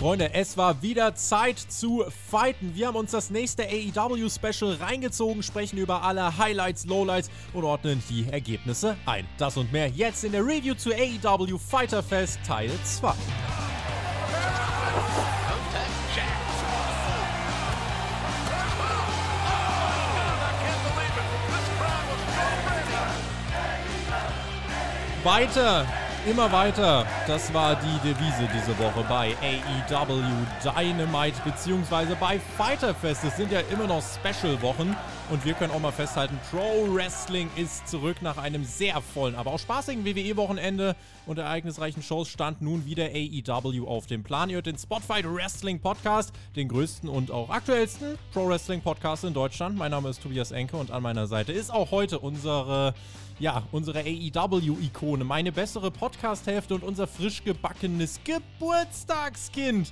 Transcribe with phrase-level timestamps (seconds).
[0.00, 2.74] Freunde, es war wieder Zeit zu fighten.
[2.74, 8.24] Wir haben uns das nächste AEW-Special reingezogen, sprechen über alle Highlights, Lowlights und ordnen die
[8.32, 9.28] Ergebnisse ein.
[9.36, 13.12] Das und mehr jetzt in der Review zu AEW Fighter Fest Teil 2.
[25.24, 25.86] Weiter
[26.26, 27.06] Immer weiter.
[27.26, 30.22] Das war die Devise diese Woche bei AEW
[30.62, 33.24] Dynamite beziehungsweise bei Fighter Fest.
[33.24, 34.94] Es sind ja immer noch Special-Wochen
[35.30, 39.52] und wir können auch mal festhalten, Pro Wrestling ist zurück nach einem sehr vollen, aber
[39.52, 40.94] auch spaßigen WWE-Wochenende
[41.24, 44.50] und ereignisreichen Shows stand nun wieder AEW auf dem Plan.
[44.50, 49.32] Ihr hört den Spotfight Wrestling Podcast, den größten und auch aktuellsten Pro Wrestling Podcast in
[49.32, 49.78] Deutschland.
[49.78, 52.92] Mein Name ist Tobias Enke und an meiner Seite ist auch heute unsere
[53.40, 59.90] ja, unsere AEW-Ikone, meine bessere Podcast-Hälfte und unser frisch gebackenes Geburtstagskind.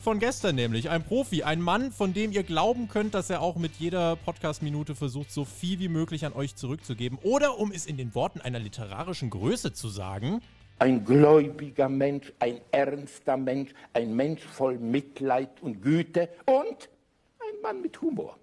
[0.00, 3.56] Von gestern nämlich, ein Profi, ein Mann, von dem ihr glauben könnt, dass er auch
[3.56, 7.18] mit jeder Podcast-Minute versucht, so viel wie möglich an euch zurückzugeben.
[7.22, 10.40] Oder um es in den Worten einer literarischen Größe zu sagen,
[10.78, 16.88] ein gläubiger Mensch, ein ernster Mensch, ein Mensch voll Mitleid und Güte und
[17.40, 18.38] ein Mann mit Humor.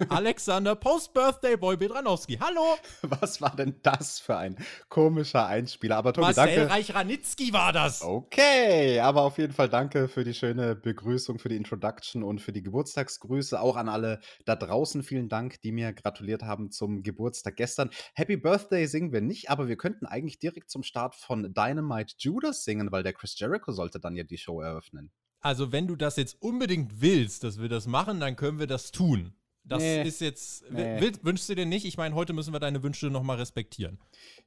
[0.10, 2.38] Alexander Post-Birthday Boy Bedranowski.
[2.38, 2.76] Hallo!
[3.02, 4.56] Was war denn das für ein
[4.88, 5.96] komischer Einspieler?
[5.96, 6.70] Aber Tobi, Marcel danke.
[6.70, 8.02] Reich-Ranitzky war das.
[8.02, 12.52] Okay, aber auf jeden Fall danke für die schöne Begrüßung, für die Introduction und für
[12.52, 13.60] die Geburtstagsgrüße.
[13.60, 17.90] Auch an alle da draußen vielen Dank, die mir gratuliert haben zum Geburtstag gestern.
[18.14, 22.62] Happy Birthday singen wir nicht, aber wir könnten eigentlich direkt zum Start von Dynamite Judas
[22.62, 25.10] singen, weil der Chris Jericho sollte dann ja die Show eröffnen.
[25.40, 28.90] Also, wenn du das jetzt unbedingt willst, dass wir das machen, dann können wir das
[28.90, 29.34] tun.
[29.68, 30.64] Das nee, ist jetzt.
[30.70, 31.00] Nee.
[31.00, 31.84] Will, wünschst du dir nicht?
[31.84, 33.98] Ich meine, heute müssen wir deine Wünsche nochmal respektieren.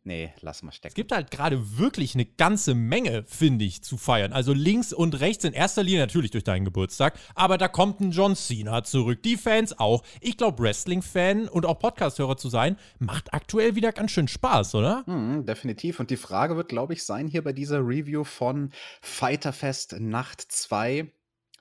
[0.03, 0.91] Nee, lass mal stecken.
[0.91, 4.33] Es gibt halt gerade wirklich eine ganze Menge, finde ich, zu feiern.
[4.33, 8.11] Also links und rechts in erster Linie natürlich durch deinen Geburtstag, aber da kommt ein
[8.11, 9.21] John Cena zurück.
[9.21, 10.03] Die Fans auch.
[10.21, 15.03] Ich glaube, Wrestling-Fan und auch Podcast-Hörer zu sein, macht aktuell wieder ganz schön Spaß, oder?
[15.05, 15.99] Mhm, definitiv.
[15.99, 21.11] Und die Frage wird, glaube ich, sein hier bei dieser Review von Fighterfest Nacht 2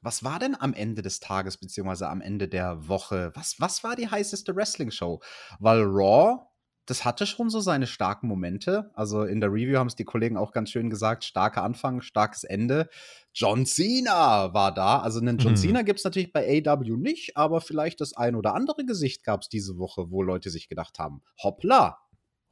[0.03, 3.33] was war denn am Ende des Tages, beziehungsweise am Ende der Woche?
[3.35, 5.21] Was, was war die heißeste Wrestling-Show?
[5.59, 6.47] Weil Raw,
[6.87, 8.91] das hatte schon so seine starken Momente.
[8.95, 12.43] Also in der Review haben es die Kollegen auch ganz schön gesagt: starker Anfang, starkes
[12.43, 12.89] Ende.
[13.33, 14.99] John Cena war da.
[14.99, 15.57] Also einen John mhm.
[15.57, 19.43] Cena gibt es natürlich bei AW nicht, aber vielleicht das ein oder andere Gesicht gab
[19.43, 21.99] es diese Woche, wo Leute sich gedacht haben: hoppla,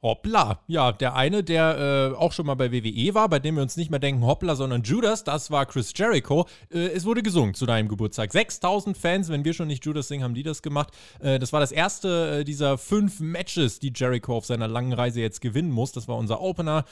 [0.01, 0.61] Hoppla.
[0.67, 3.75] Ja, der eine, der äh, auch schon mal bei WWE war, bei dem wir uns
[3.75, 6.47] nicht mehr denken Hoppla, sondern Judas, das war Chris Jericho.
[6.71, 8.31] Äh, es wurde gesungen zu deinem Geburtstag.
[8.31, 10.93] 6000 Fans, wenn wir schon nicht Judas singen, haben die das gemacht.
[11.19, 15.19] Äh, das war das erste äh, dieser fünf Matches, die Jericho auf seiner langen Reise
[15.19, 15.91] jetzt gewinnen muss.
[15.91, 16.85] Das war unser Opener.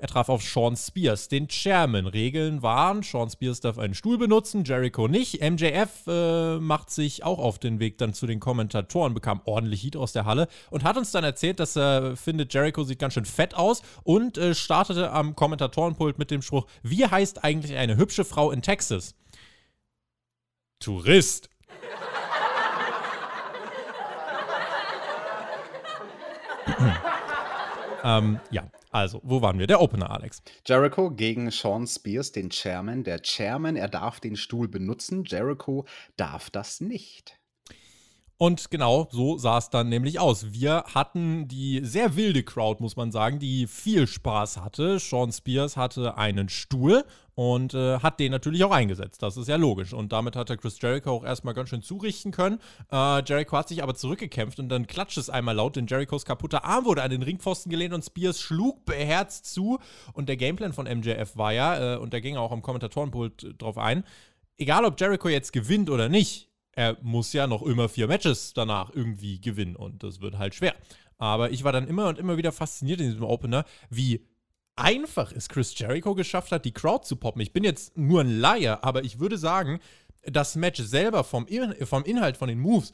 [0.00, 2.06] Er traf auf Sean Spears, den Chairman.
[2.06, 5.40] Regeln waren, Sean Spears darf einen Stuhl benutzen, Jericho nicht.
[5.42, 9.96] MJF äh, macht sich auch auf den Weg dann zu den Kommentatoren, bekam ordentlich Heat
[9.96, 13.24] aus der Halle und hat uns dann erzählt, dass er findet, Jericho sieht ganz schön
[13.24, 18.24] fett aus und äh, startete am Kommentatorenpult mit dem Spruch, wie heißt eigentlich eine hübsche
[18.24, 19.16] Frau in Texas?
[20.78, 21.50] Tourist.
[28.04, 29.66] ähm, ja, also, wo waren wir?
[29.66, 30.42] Der Opener, Alex.
[30.66, 33.04] Jericho gegen Sean Spears, den Chairman.
[33.04, 35.24] Der Chairman, er darf den Stuhl benutzen.
[35.24, 35.84] Jericho
[36.16, 37.37] darf das nicht.
[38.40, 40.52] Und genau so sah es dann nämlich aus.
[40.52, 45.00] Wir hatten die sehr wilde Crowd, muss man sagen, die viel Spaß hatte.
[45.00, 47.04] Sean Spears hatte einen Stuhl
[47.34, 49.24] und äh, hat den natürlich auch eingesetzt.
[49.24, 49.92] Das ist ja logisch.
[49.92, 52.60] Und damit hat der Chris Jericho auch erstmal ganz schön zurichten können.
[52.92, 56.64] Äh, Jericho hat sich aber zurückgekämpft und dann klatscht es einmal laut, denn Jerichos kaputter
[56.64, 59.80] Arm wurde an den Ringpfosten gelehnt und Spears schlug beherzt zu.
[60.12, 63.78] Und der Gameplan von MJF war ja, äh, und da ging auch am Kommentatorenpult drauf
[63.78, 64.04] ein,
[64.58, 66.47] egal ob Jericho jetzt gewinnt oder nicht,
[66.78, 70.76] er muss ja noch immer vier Matches danach irgendwie gewinnen und das wird halt schwer.
[71.16, 74.24] Aber ich war dann immer und immer wieder fasziniert in diesem Opener, wie
[74.76, 77.42] einfach es Chris Jericho geschafft hat, die Crowd zu poppen.
[77.42, 79.80] Ich bin jetzt nur ein Laie, aber ich würde sagen,
[80.22, 81.48] das Match selber vom,
[81.82, 82.92] vom Inhalt, von den Moves,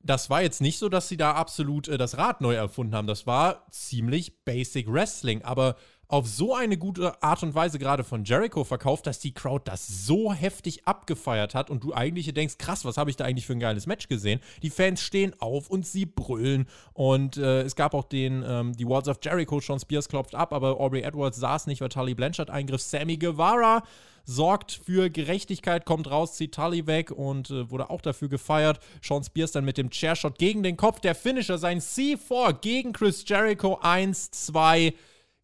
[0.00, 3.06] das war jetzt nicht so, dass sie da absolut äh, das Rad neu erfunden haben.
[3.06, 5.76] Das war ziemlich Basic Wrestling, aber
[6.08, 9.86] auf so eine gute Art und Weise gerade von Jericho verkauft, dass die Crowd das
[9.86, 13.54] so heftig abgefeiert hat und du eigentlich denkst, krass, was habe ich da eigentlich für
[13.54, 14.40] ein geiles Match gesehen?
[14.62, 18.86] Die Fans stehen auf und sie brüllen und äh, es gab auch den, ähm, die
[18.86, 22.50] Walls of Jericho, Sean Spears klopft ab, aber Aubrey Edwards saß nicht, weil Tully Blanchard
[22.50, 22.82] eingriff.
[22.82, 23.82] Sammy Guevara
[24.26, 28.80] sorgt für Gerechtigkeit, kommt raus, zieht Tully weg und äh, wurde auch dafür gefeiert.
[29.02, 31.00] Sean Spears dann mit dem Chairshot gegen den Kopf.
[31.00, 34.92] Der Finisher, sein C4 gegen Chris Jericho 1, 2,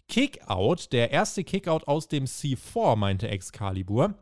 [0.08, 4.14] Kickout, der erste Kickout aus dem C4, meinte Excalibur.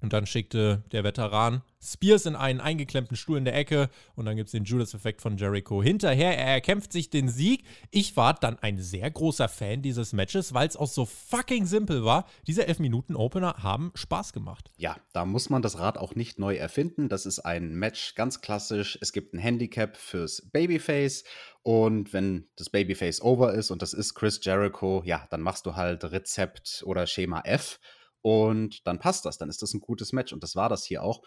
[0.00, 4.36] Und dann schickte der Veteran Spears in einen eingeklemmten Stuhl in der Ecke und dann
[4.36, 6.36] gibt es den Judas-Effekt von Jericho hinterher.
[6.36, 7.64] Er erkämpft sich den Sieg.
[7.90, 12.04] Ich war dann ein sehr großer Fan dieses Matches, weil es auch so fucking simpel
[12.04, 12.26] war.
[12.46, 14.70] Diese 11-Minuten-Opener haben Spaß gemacht.
[14.76, 17.08] Ja, da muss man das Rad auch nicht neu erfinden.
[17.08, 18.98] Das ist ein Match ganz klassisch.
[19.00, 21.24] Es gibt ein Handicap fürs Babyface
[21.62, 25.76] und wenn das Babyface over ist und das ist Chris Jericho, ja, dann machst du
[25.76, 27.80] halt Rezept oder Schema F
[28.22, 29.38] und dann passt das.
[29.38, 31.22] Dann ist das ein gutes Match und das war das hier auch.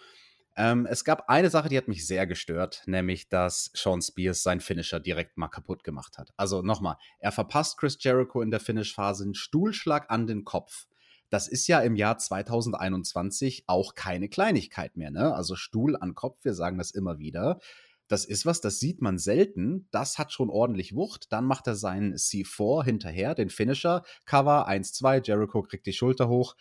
[0.55, 4.61] Ähm, es gab eine Sache, die hat mich sehr gestört, nämlich dass Sean Spears seinen
[4.61, 6.31] Finisher direkt mal kaputt gemacht hat.
[6.37, 10.85] Also nochmal, er verpasst Chris Jericho in der Finish-Phase einen Stuhlschlag an den Kopf.
[11.31, 15.33] Das ist ja im Jahr 2021 auch keine Kleinigkeit mehr, ne?
[15.33, 17.59] Also Stuhl an Kopf, wir sagen das immer wieder.
[18.07, 19.87] Das ist was, das sieht man selten.
[19.89, 21.31] Das hat schon ordentlich Wucht.
[21.31, 24.03] Dann macht er seinen C4 hinterher, den Finisher.
[24.25, 26.55] Cover 1-2, Jericho kriegt die Schulter hoch.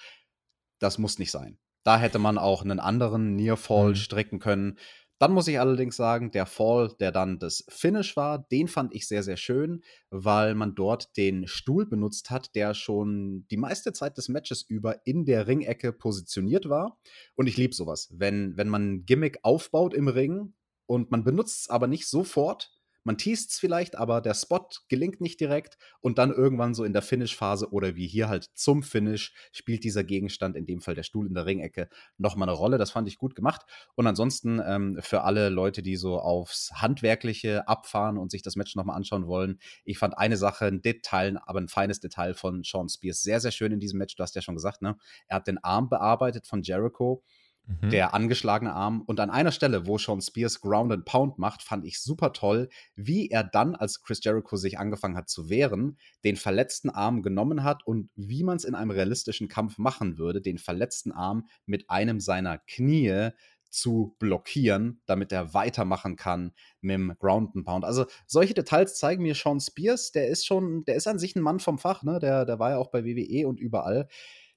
[0.83, 1.59] Das muss nicht sein.
[1.85, 3.95] Da hätte man auch einen anderen Near Fall mhm.
[3.95, 4.79] stricken können.
[5.21, 9.07] Dann muss ich allerdings sagen, der Fall, der dann das Finish war, den fand ich
[9.07, 14.19] sehr, sehr schön, weil man dort den Stuhl benutzt hat, der schon die meiste Zeit
[14.19, 16.99] des Matches über in der Ringecke positioniert war.
[17.37, 18.09] Und ich liebe sowas.
[18.11, 20.55] Wenn, wenn man ein Gimmick aufbaut im Ring
[20.87, 22.73] und man benutzt es aber nicht sofort,
[23.05, 26.93] man teast es vielleicht, aber der Spot gelingt nicht direkt und dann irgendwann so in
[26.93, 31.03] der Finish-Phase oder wie hier halt zum Finish spielt dieser Gegenstand, in dem Fall der
[31.03, 31.89] Stuhl in der Ringecke,
[32.19, 32.79] nochmal eine Rolle.
[32.79, 33.63] Das fand ich gut gemacht.
[33.95, 38.77] Und ansonsten ähm, für alle Leute, die so aufs Handwerkliche abfahren und sich das Match
[38.77, 42.89] nochmal anschauen wollen, ich fand eine Sache, ein Detail, aber ein feines Detail von Sean
[42.89, 44.17] Spears sehr, sehr schön in diesem Match.
[44.17, 44.97] Du hast ja schon gesagt, ne?
[45.27, 47.23] Er hat den Arm bearbeitet von Jericho
[47.67, 47.91] Mhm.
[47.91, 49.03] Der angeschlagene Arm.
[49.03, 52.69] Und an einer Stelle, wo Sean Spears Ground and Pound macht, fand ich super toll,
[52.97, 57.63] wie er dann, als Chris Jericho sich angefangen hat zu wehren, den verletzten Arm genommen
[57.63, 61.89] hat und wie man es in einem realistischen Kampf machen würde, den verletzten Arm mit
[61.89, 63.31] einem seiner Knie
[63.73, 67.85] zu blockieren, damit er weitermachen kann mit dem Ground and Pound.
[67.85, 71.43] Also solche Details zeigen mir Sean Spears, der ist schon, der ist an sich ein
[71.43, 72.19] Mann vom Fach, ne?
[72.21, 74.09] Der, der war ja auch bei WWE und überall.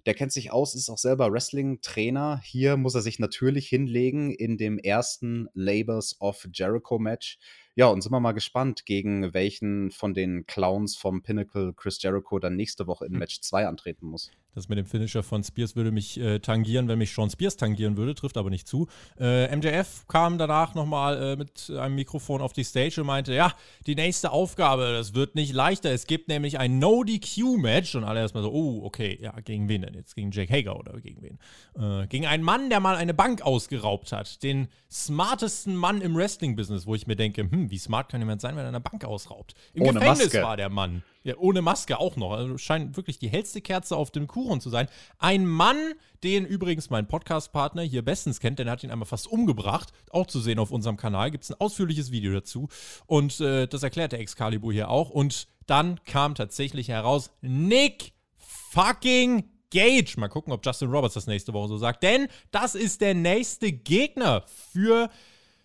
[0.05, 2.39] Der kennt sich aus, ist auch selber Wrestling-Trainer.
[2.43, 7.39] Hier muss er sich natürlich hinlegen in dem ersten Labors of Jericho Match.
[7.73, 12.37] Ja, und sind wir mal gespannt, gegen welchen von den Clowns vom Pinnacle Chris Jericho
[12.37, 13.19] dann nächste Woche in hm.
[13.19, 14.31] Match 2 antreten muss.
[14.55, 17.97] Das mit dem Finisher von Spears würde mich äh, tangieren, wenn mich Sean Spears tangieren
[17.97, 18.87] würde, trifft aber nicht zu.
[19.19, 23.53] Äh, MJF kam danach nochmal äh, mit einem Mikrofon auf die Stage und meinte, ja,
[23.85, 25.91] die nächste Aufgabe, das wird nicht leichter.
[25.91, 27.95] Es gibt nämlich ein No-DQ-Match.
[27.95, 30.15] Und alle erstmal so, oh, okay, ja, gegen wen denn jetzt?
[30.15, 31.37] Gegen Jake Hager oder gegen wen?
[31.77, 34.41] Äh, gegen einen Mann, der mal eine Bank ausgeraubt hat.
[34.41, 38.55] Den smartesten Mann im Wrestling-Business, wo ich mir denke, hm, wie smart kann jemand sein,
[38.55, 39.53] wenn er eine Bank ausraubt?
[39.73, 40.43] Im Ohne Gefängnis Maske.
[40.43, 41.03] war der Mann.
[41.25, 42.33] Ja, ohne Maske auch noch.
[42.33, 44.87] Also scheint wirklich die hellste Kerze auf dem Kuchen zu sein.
[45.17, 49.25] Ein Mann, den übrigens mein Podcast-Partner hier bestens kennt, denn er hat ihn einmal fast
[49.25, 49.91] umgebracht.
[50.11, 51.31] Auch zu sehen auf unserem Kanal.
[51.31, 52.69] Gibt es ein ausführliches Video dazu.
[53.07, 55.09] Und äh, das erklärt der Excalibur hier auch.
[55.09, 60.13] Und dann kam tatsächlich heraus, Nick fucking Gage.
[60.17, 62.03] Mal gucken, ob Justin Roberts das nächste Woche so sagt.
[62.03, 65.09] Denn das ist der nächste Gegner für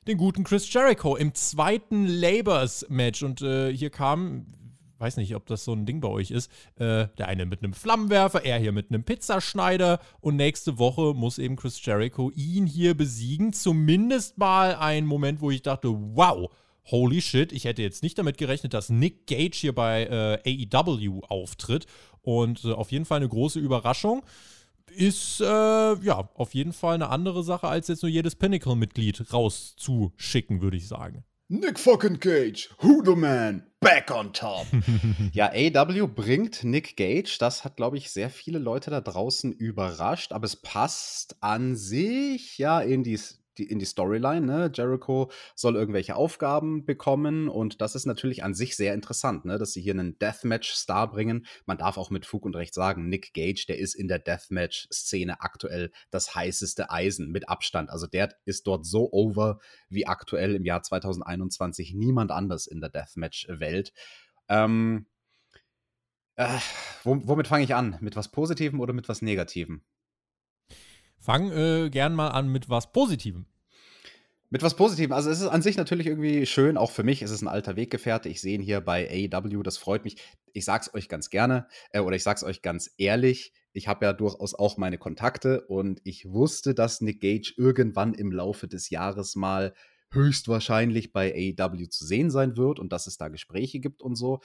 [0.06, 3.22] den guten Chris Jericho im zweiten Labors-Match.
[3.22, 4.46] Und äh, hier kam,
[5.00, 6.50] weiß nicht, ob das so ein Ding bei euch ist.
[6.76, 10.00] Äh, der eine mit einem Flammenwerfer, er hier mit einem Pizzaschneider.
[10.20, 13.52] Und nächste Woche muss eben Chris Jericho ihn hier besiegen.
[13.52, 16.50] Zumindest mal ein Moment, wo ich dachte, wow,
[16.90, 21.22] holy shit, ich hätte jetzt nicht damit gerechnet, dass Nick Gage hier bei äh, AEW
[21.28, 21.86] auftritt.
[22.22, 24.22] Und äh, auf jeden Fall eine große Überraschung
[24.90, 30.60] ist äh, ja auf jeden Fall eine andere Sache, als jetzt nur jedes Pinnacle-Mitglied rauszuschicken,
[30.60, 31.24] würde ich sagen.
[31.48, 34.66] Nick fucking Gage, who the man, back on top.
[35.32, 37.36] ja, AW bringt Nick Gage.
[37.38, 40.32] Das hat, glaube ich, sehr viele Leute da draußen überrascht.
[40.32, 43.18] Aber es passt an sich ja in die
[43.58, 44.46] die, in die Storyline.
[44.46, 44.70] Ne?
[44.72, 49.58] Jericho soll irgendwelche Aufgaben bekommen und das ist natürlich an sich sehr interessant, ne?
[49.58, 51.46] dass sie hier einen Deathmatch-Star bringen.
[51.66, 55.40] Man darf auch mit Fug und Recht sagen, Nick Gage, der ist in der Deathmatch-Szene
[55.40, 57.90] aktuell das heißeste Eisen mit Abstand.
[57.90, 62.90] Also der ist dort so over wie aktuell im Jahr 2021 niemand anders in der
[62.90, 63.92] Deathmatch-Welt.
[64.48, 65.06] Ähm,
[66.36, 66.58] äh,
[67.04, 67.98] womit fange ich an?
[68.00, 69.82] Mit was Positivem oder mit was Negativem?
[71.20, 73.44] Fang äh, gern mal an mit was Positivem.
[74.48, 75.12] Mit was Positivem.
[75.12, 77.76] Also es ist an sich natürlich irgendwie schön, auch für mich ist es ein alter
[77.76, 78.28] Weggefährte.
[78.28, 80.16] Ich sehe ihn hier bei AEW, das freut mich.
[80.52, 83.52] Ich sag's euch ganz gerne äh, oder ich sag's euch ganz ehrlich.
[83.72, 88.32] Ich habe ja durchaus auch meine Kontakte und ich wusste, dass Nick Gage irgendwann im
[88.32, 89.74] Laufe des Jahres mal
[90.12, 94.40] höchstwahrscheinlich bei AEW zu sehen sein wird und dass es da Gespräche gibt und so.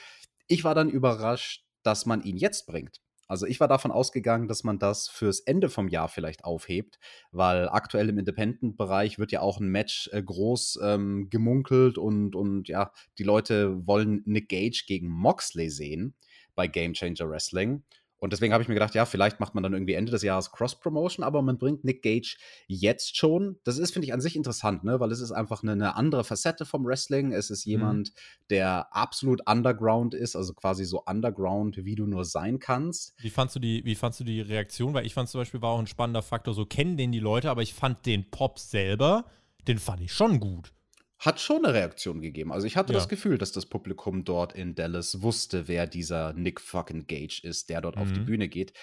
[0.47, 3.01] Ich war dann überrascht, dass man ihn jetzt bringt.
[3.27, 6.99] Also ich war davon ausgegangen, dass man das fürs Ende vom Jahr vielleicht aufhebt,
[7.31, 12.67] weil aktuell im Independent-Bereich wird ja auch ein Match äh, groß ähm, gemunkelt und, und
[12.67, 16.15] ja, die Leute wollen Nick Gage gegen Moxley sehen
[16.55, 17.83] bei Game Changer Wrestling.
[18.19, 20.51] Und deswegen habe ich mir gedacht, ja, vielleicht macht man dann irgendwie Ende des Jahres
[20.51, 23.59] Cross-Promotion, aber man bringt Nick Gage jetzt schon.
[23.63, 24.99] Das ist, finde ich, an sich interessant, ne?
[24.99, 27.33] weil es ist einfach eine, eine andere Facette vom Wrestling.
[27.33, 27.71] Es ist mhm.
[27.71, 28.45] jemand, mhm.
[28.49, 33.13] der absolut underground ist, also quasi so underground, wie du nur sein kannst.
[33.19, 34.93] Wie fandst du die, wie fandst du die Reaktion?
[34.93, 37.49] Weil ich fand zum Beispiel, war auch ein spannender Faktor, so kennen den die Leute,
[37.49, 39.25] aber ich fand den Pop selber,
[39.67, 40.73] den fand ich schon gut
[41.17, 42.51] hat schon eine Reaktion gegeben.
[42.51, 42.99] Also ich hatte ja.
[42.99, 47.69] das Gefühl, dass das Publikum dort in Dallas wusste, wer dieser Nick fucking Gage ist,
[47.69, 48.01] der dort mhm.
[48.01, 48.25] auf die mhm.
[48.25, 48.73] Bühne geht.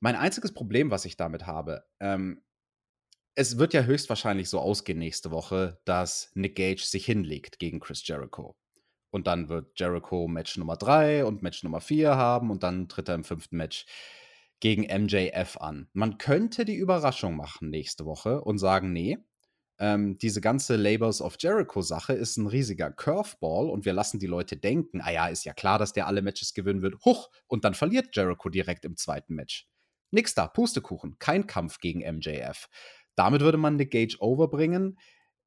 [0.00, 2.42] Mein einziges Problem, was ich damit habe, ähm,
[3.36, 8.06] es wird ja höchstwahrscheinlich so ausgehen nächste Woche, dass Nick Gage sich hinlegt gegen Chris
[8.06, 8.56] Jericho.
[9.10, 13.08] Und dann wird Jericho Match Nummer 3 und Match Nummer 4 haben und dann tritt
[13.08, 13.86] er im fünften Match
[14.60, 15.88] gegen MJF an.
[15.92, 19.18] Man könnte die Überraschung machen nächste Woche und sagen, nee,
[19.78, 24.56] ähm, diese ganze Labels of Jericho-Sache ist ein riesiger Curveball und wir lassen die Leute
[24.56, 27.04] denken, ah ja, ist ja klar, dass der alle Matches gewinnen wird.
[27.04, 29.68] Huch, und dann verliert Jericho direkt im zweiten Match.
[30.10, 32.68] Nix da, Pustekuchen, kein Kampf gegen MJF.
[33.16, 34.98] Damit würde man Nick Gage overbringen.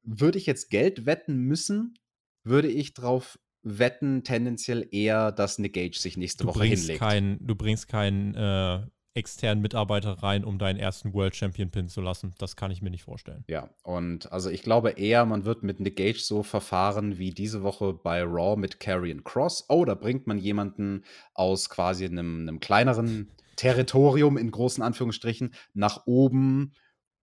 [0.03, 1.97] Würde ich jetzt Geld wetten müssen,
[2.43, 6.99] würde ich drauf wetten, tendenziell eher, dass Nick Gage sich nächste du Woche hinlegt.
[6.99, 8.85] Kein, du bringst keinen äh,
[9.17, 12.33] externen Mitarbeiter rein, um deinen ersten World Champion Pin zu lassen.
[12.37, 13.43] Das kann ich mir nicht vorstellen.
[13.47, 17.63] Ja, und also ich glaube eher, man wird mit Nick Gage so verfahren wie diese
[17.63, 19.65] Woche bei Raw mit Karrion Cross.
[19.69, 26.05] Oh, da bringt man jemanden aus quasi einem, einem kleineren Territorium in großen Anführungsstrichen nach
[26.05, 26.73] oben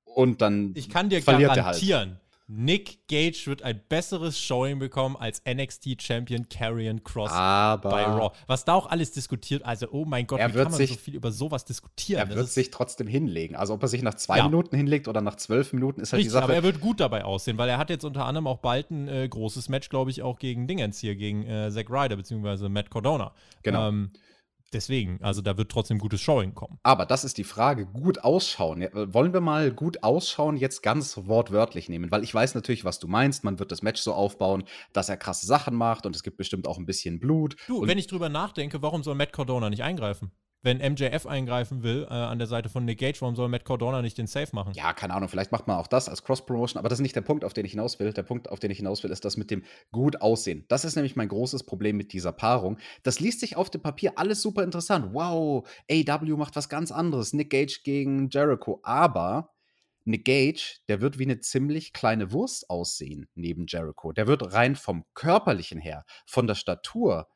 [0.04, 2.20] und dann ich kann dir verliert garantieren, halt.
[2.46, 8.36] Nick Gage wird ein besseres Showing bekommen als NXT Champion Karrion Cross Aber bei Raw.
[8.46, 11.14] Was da auch alles diskutiert, also oh mein Gott, wie kann man sich, so viel
[11.14, 12.20] über sowas diskutieren?
[12.20, 13.56] Er das wird sich trotzdem hinlegen.
[13.56, 14.44] Also ob er sich nach zwei ja.
[14.44, 16.44] Minuten hinlegt oder nach zwölf Minuten ist halt Richtig, die Sache.
[16.44, 19.08] Aber er wird gut dabei aussehen, weil er hat jetzt unter anderem auch bald ein
[19.08, 22.90] äh, großes Match, glaube ich, auch gegen Dingens hier, gegen äh, Zack Ryder beziehungsweise Matt
[22.90, 23.32] Cordona.
[23.62, 23.88] Genau.
[23.88, 24.10] Ähm,
[24.72, 26.78] Deswegen, also da wird trotzdem gutes Showing kommen.
[26.82, 28.88] Aber das ist die Frage, gut ausschauen.
[28.92, 32.10] wollen wir mal gut ausschauen jetzt ganz wortwörtlich nehmen?
[32.10, 33.44] Weil ich weiß natürlich, was du meinst.
[33.44, 36.66] Man wird das Match so aufbauen, dass er krasse Sachen macht und es gibt bestimmt
[36.66, 37.56] auch ein bisschen Blut.
[37.68, 40.32] Du, wenn ich drüber nachdenke, warum soll Matt Cardona nicht eingreifen?
[40.64, 44.00] Wenn MJF eingreifen will äh, an der Seite von Nick Gage, warum soll Matt Cardona
[44.02, 44.72] nicht den Safe machen?
[44.74, 47.20] Ja, keine Ahnung, vielleicht macht man auch das als Cross-Promotion, aber das ist nicht der
[47.20, 48.12] Punkt, auf den ich hinaus will.
[48.12, 50.64] Der Punkt, auf den ich hinaus will, ist das mit dem gut aussehen.
[50.68, 52.78] Das ist nämlich mein großes Problem mit dieser Paarung.
[53.02, 55.10] Das liest sich auf dem Papier alles super interessant.
[55.12, 57.34] Wow, AW macht was ganz anderes.
[57.34, 58.80] Nick Gage gegen Jericho.
[58.82, 59.54] Aber
[60.04, 64.12] Nick Gage, der wird wie eine ziemlich kleine Wurst aussehen neben Jericho.
[64.12, 67.28] Der wird rein vom körperlichen her, von der Statur,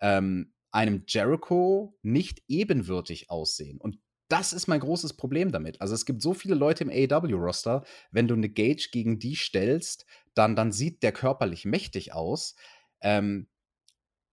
[0.00, 3.78] ähm, einem Jericho nicht ebenwürdig aussehen.
[3.78, 5.80] Und das ist mein großes Problem damit.
[5.80, 10.06] Also es gibt so viele Leute im AEW-Roster, wenn du eine Gage gegen die stellst,
[10.34, 12.56] dann, dann sieht der körperlich mächtig aus.
[13.00, 13.48] Ähm,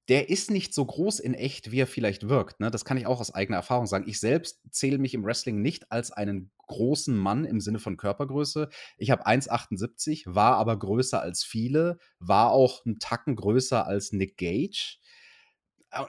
[0.08, 2.60] der ist nicht so groß in echt, wie er vielleicht wirkt.
[2.60, 2.72] Ne?
[2.72, 4.10] Das kann ich auch aus eigener Erfahrung sagen.
[4.10, 8.70] Ich selbst zähle mich im Wrestling nicht als einen großen Mann im Sinne von Körpergröße.
[8.98, 14.38] Ich habe 1,78, war aber größer als viele, war auch einen Tacken größer als Nick
[14.38, 14.98] Gage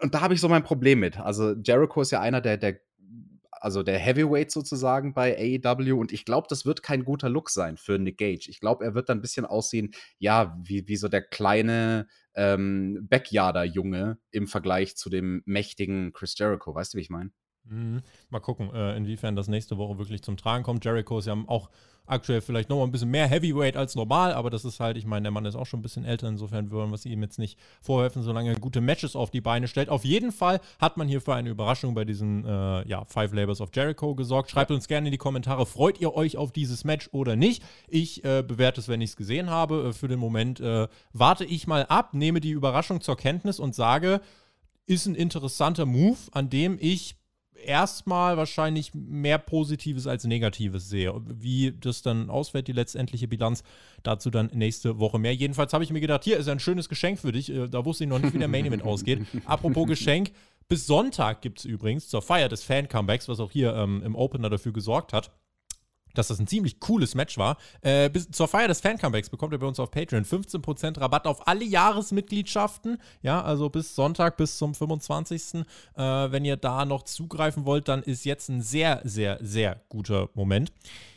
[0.00, 1.18] und da habe ich so mein Problem mit.
[1.18, 2.80] Also Jericho ist ja einer der, der
[3.62, 7.76] also der Heavyweight sozusagen bei AEW und ich glaube, das wird kein guter Look sein
[7.76, 8.48] für Nick Gage.
[8.48, 13.06] Ich glaube, er wird dann ein bisschen aussehen, ja, wie, wie so der kleine ähm,
[13.08, 16.74] Backyarder-Junge im Vergleich zu dem mächtigen Chris Jericho.
[16.74, 17.30] Weißt du, wie ich meine?
[17.64, 18.02] Mhm.
[18.30, 20.84] Mal gucken, äh, inwiefern das nächste Woche wirklich zum Tragen kommt.
[20.84, 21.70] Jericho ist ja auch
[22.06, 25.06] aktuell vielleicht noch mal ein bisschen mehr Heavyweight als normal, aber das ist halt, ich
[25.06, 27.38] meine, der Mann ist auch schon ein bisschen älter, insofern würden wir es ihm jetzt
[27.38, 29.88] nicht vorwerfen, solange er gute Matches auf die Beine stellt.
[29.88, 33.60] Auf jeden Fall hat man hier für eine Überraschung bei diesen äh, ja, Five Labors
[33.60, 34.50] of Jericho gesorgt.
[34.50, 37.62] Schreibt uns gerne in die Kommentare, freut ihr euch auf dieses Match oder nicht?
[37.88, 39.88] Ich äh, bewerte es, wenn ich es gesehen habe.
[39.88, 43.74] Äh, für den Moment äh, warte ich mal ab, nehme die Überraschung zur Kenntnis und
[43.74, 44.20] sage,
[44.86, 47.16] ist ein interessanter Move, an dem ich
[47.54, 51.14] erstmal wahrscheinlich mehr Positives als Negatives sehe.
[51.26, 53.62] Wie das dann ausfällt, die letztendliche Bilanz,
[54.02, 55.34] dazu dann nächste Woche mehr.
[55.34, 57.50] Jedenfalls habe ich mir gedacht, hier ist ein schönes Geschenk für dich.
[57.50, 59.20] Äh, da wusste ich noch nicht, wie der Main Event ausgeht.
[59.44, 60.32] Apropos Geschenk,
[60.68, 64.50] bis Sonntag gibt es übrigens zur Feier des Fan-Comebacks, was auch hier ähm, im Opener
[64.50, 65.30] dafür gesorgt hat,
[66.14, 67.56] dass das ein ziemlich cooles Match war.
[67.80, 71.46] Äh, bis zur Feier des Fan-Comebacks bekommt ihr bei uns auf Patreon 15% Rabatt auf
[71.46, 72.98] alle Jahresmitgliedschaften.
[73.22, 75.64] Ja, also bis Sonntag, bis zum 25.
[75.96, 80.28] Äh, wenn ihr da noch zugreifen wollt, dann ist jetzt ein sehr, sehr, sehr guter
[80.34, 80.72] Moment.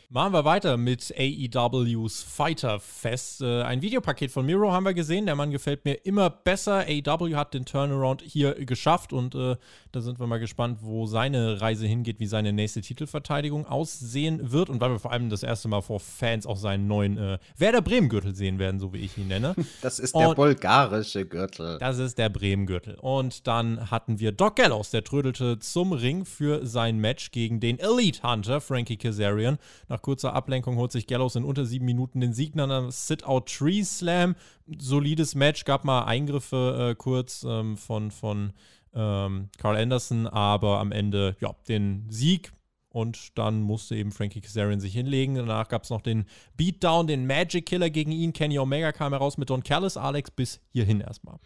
[0.08, 3.40] Machen wir weiter mit AEWs Fighter Fest.
[3.40, 5.26] Äh, ein Videopaket von Miro haben wir gesehen.
[5.26, 6.84] Der Mann gefällt mir immer besser.
[6.86, 9.56] AEW hat den Turnaround hier geschafft und äh,
[9.90, 14.70] da sind wir mal gespannt, wo seine Reise hingeht, wie seine nächste Titelverteidigung aussehen wird
[14.70, 17.82] und weil wir vor allem das erste Mal vor Fans auch seinen neuen äh, Werder
[17.82, 19.54] Bremen-Gürtel sehen werden, so wie ich ihn nenne.
[19.82, 21.78] Das ist der und bulgarische Gürtel.
[21.78, 22.96] Das ist der Bremen-Gürtel.
[23.00, 27.78] Und dann hatten wir Doc Gallows, der trödelte zum Ring für sein Match gegen den
[27.78, 29.58] Elite Hunter, Frankie Kazarian.
[29.88, 33.48] Nach kurzer Ablenkung holt sich Gallows in unter sieben Minuten den Sieg nach einem Sit-Out
[33.48, 34.34] Tree Slam.
[34.78, 38.52] Solides Match, gab mal Eingriffe äh, kurz ähm, von, von
[38.94, 42.52] ähm, Carl Anderson, aber am Ende, ja, den Sieg
[42.96, 45.34] und dann musste eben Frankie Kazarian sich hinlegen.
[45.34, 46.24] Danach gab es noch den
[46.56, 48.32] Beatdown, den Magic Killer gegen ihn.
[48.32, 49.98] Kenny Omega kam heraus mit Don Callis.
[49.98, 51.38] Alex, bis hierhin erstmal.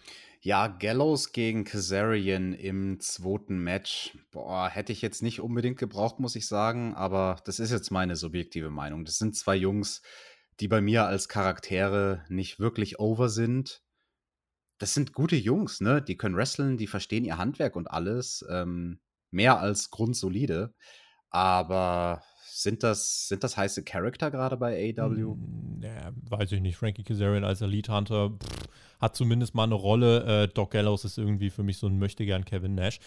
[0.42, 4.16] Ja, Gallows gegen Kazarian im zweiten Match.
[4.30, 6.94] Boah, hätte ich jetzt nicht unbedingt gebraucht, muss ich sagen.
[6.94, 9.04] Aber das ist jetzt meine subjektive Meinung.
[9.04, 10.00] Das sind zwei Jungs,
[10.59, 13.82] die bei mir als Charaktere nicht wirklich over sind.
[14.78, 16.00] Das sind gute Jungs, ne?
[16.00, 18.42] Die können wresteln, die verstehen ihr Handwerk und alles.
[18.49, 20.73] Ähm, mehr als grundsolide.
[21.28, 25.16] Aber sind das, sind das heiße Charakter gerade bei AW?
[25.16, 26.76] Hm, ja, weiß ich nicht.
[26.76, 28.69] Frankie Kazarian als Elite Hunter pff,
[29.00, 30.45] hat zumindest mal eine Rolle.
[30.45, 33.00] Äh, Doc Gallows ist irgendwie für mich so ein Möchtegern Kevin Nash.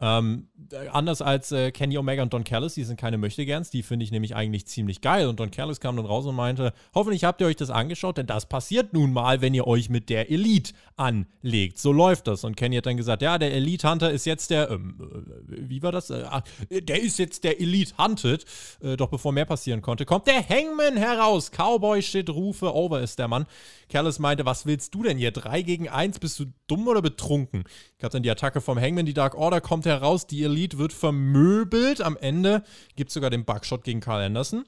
[0.00, 0.48] Ähm,
[0.92, 4.10] anders als äh, Kenny Omega und Don Callis, die sind keine Möchtegerns, die finde ich
[4.10, 5.26] nämlich eigentlich ziemlich geil.
[5.26, 8.26] Und Don Callis kam dann raus und meinte, hoffentlich habt ihr euch das angeschaut, denn
[8.26, 11.78] das passiert nun mal, wenn ihr euch mit der Elite anlegt.
[11.78, 12.44] So läuft das.
[12.44, 15.82] Und Kenny hat dann gesagt, ja, der Elite Hunter ist jetzt der, ähm, äh, wie
[15.82, 16.10] war das?
[16.10, 18.44] Äh, ah, der ist jetzt der Elite Hunted.
[18.82, 21.50] Äh, doch bevor mehr passieren konnte, kommt der Hangman heraus.
[21.50, 23.46] Cowboy Shit, Rufe, over ist der Mann.
[23.90, 25.32] Callis meinte, was willst du denn hier?
[25.32, 27.64] Drei gegen eins, bist du dumm oder betrunken?
[27.98, 32.00] Gab dann die Attacke vom Hangman, die Dark Order kommt heraus, die Elite wird vermöbelt.
[32.00, 32.62] Am Ende
[32.96, 34.64] gibt es sogar den Bugshot gegen Carl Anderson.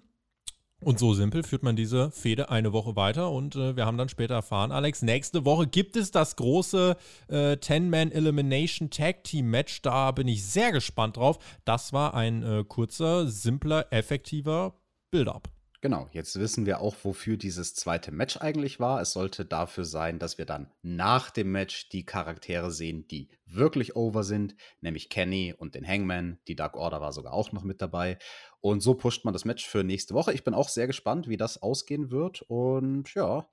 [0.84, 4.08] Und so simpel führt man diese Fehde eine Woche weiter und äh, wir haben dann
[4.08, 6.96] später erfahren, Alex, nächste Woche gibt es das große
[7.28, 9.80] äh, 10-Man Elimination Tag Team Match.
[9.82, 11.38] Da bin ich sehr gespannt drauf.
[11.64, 14.74] Das war ein äh, kurzer, simpler, effektiver
[15.12, 15.48] Build-up.
[15.82, 19.00] Genau, jetzt wissen wir auch, wofür dieses zweite Match eigentlich war.
[19.00, 23.96] Es sollte dafür sein, dass wir dann nach dem Match die Charaktere sehen, die wirklich
[23.96, 26.38] over sind, nämlich Kenny und den Hangman.
[26.46, 28.18] Die Dark Order war sogar auch noch mit dabei.
[28.60, 30.32] Und so pusht man das Match für nächste Woche.
[30.32, 32.42] Ich bin auch sehr gespannt, wie das ausgehen wird.
[32.42, 33.48] Und ja,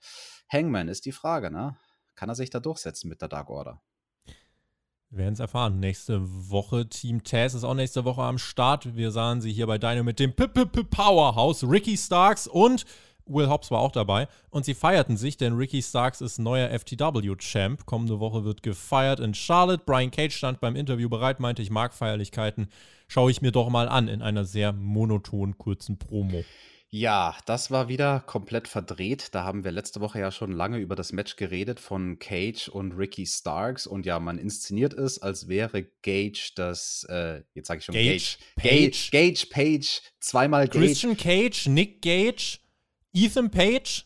[0.51, 1.79] Hangman ist die Frage, ne?
[2.13, 3.81] Kann er sich da durchsetzen mit der Dark Order?
[5.11, 5.79] Wir werden es erfahren.
[5.79, 6.87] Nächste Woche.
[6.87, 8.95] Team Taz ist auch nächste Woche am Start.
[8.95, 11.63] Wir sahen sie hier bei Dino mit dem P -P -P Powerhouse.
[11.63, 12.85] Ricky Starks und
[13.25, 14.27] Will Hobbs war auch dabei.
[14.51, 17.87] Und sie feierten sich, denn Ricky Starks ist neuer FTW-Champ.
[17.87, 19.83] Kommende Woche wird gefeiert in Charlotte.
[19.83, 22.69] Brian Cage stand beim Interview bereit, meinte, ich mag Feierlichkeiten.
[23.07, 26.43] Schaue ich mir doch mal an in einer sehr monoton kurzen Promo.
[26.91, 29.35] Ja, das war wieder komplett verdreht.
[29.35, 32.93] Da haben wir letzte Woche ja schon lange über das Match geredet von Cage und
[32.93, 33.85] Ricky Starks.
[33.85, 38.37] Und ja, man inszeniert es, als wäre Gage das, äh, jetzt sage ich schon Gage,
[38.55, 39.11] Gage, Page.
[39.11, 40.79] Gage, Page, zweimal Gage.
[40.79, 42.57] Christian Cage, Nick Gage,
[43.13, 44.05] Ethan Page.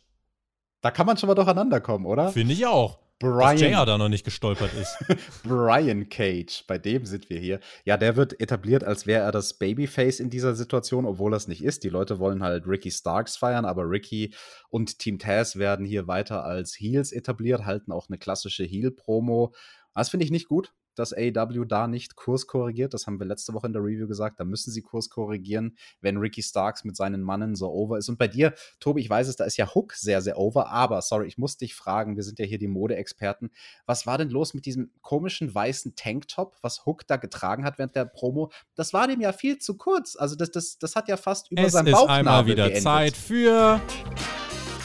[0.82, 2.34] Da kann man schon mal durcheinander kommen, oder?
[2.34, 3.03] Finde ich auch.
[3.32, 4.98] Brian, dass JR da noch nicht gestolpert ist.
[5.44, 7.60] Brian Cage, bei dem sind wir hier.
[7.86, 11.48] Ja, der wird etabliert, als wäre er das Babyface in dieser Situation, obwohl er es
[11.48, 11.84] nicht ist.
[11.84, 14.34] Die Leute wollen halt Ricky Starks feiern, aber Ricky
[14.70, 19.54] und Team Taz werden hier weiter als Heels etabliert, halten auch eine klassische Heel-Promo.
[19.96, 22.94] Das finde ich nicht gut dass AEW da nicht Kurs korrigiert.
[22.94, 24.40] Das haben wir letzte Woche in der Review gesagt.
[24.40, 28.10] Da müssen sie Kurs korrigieren, wenn Ricky Starks mit seinen Mannen so over ist.
[28.10, 30.70] Und bei dir, Tobi, ich weiß es, da ist ja Hook sehr, sehr over.
[30.70, 33.52] Aber, sorry, ich muss dich fragen, wir sind ja hier die Modeexperten.
[33.86, 37.96] Was war denn los mit diesem komischen weißen Tanktop, was Hook da getragen hat während
[37.96, 38.52] der Promo?
[38.76, 40.16] Das war dem ja viel zu kurz.
[40.16, 42.64] Also, das, das, das hat ja fast über es seinem Bauchnabel Es ist einmal wieder
[42.66, 42.84] geendet.
[42.84, 43.82] Zeit für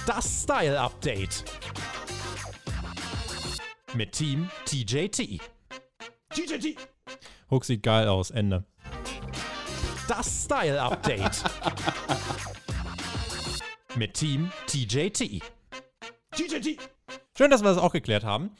[0.07, 1.45] das Style-Update.
[3.95, 5.58] Mit Team TJT.
[6.39, 6.77] TJT.
[7.51, 8.65] Hook sieht geil aus, Ende.
[10.07, 11.43] Das Style-Update.
[13.97, 15.43] Mit Team TJT.
[16.31, 16.79] TJT.
[17.37, 18.53] Schön, dass wir das auch geklärt haben.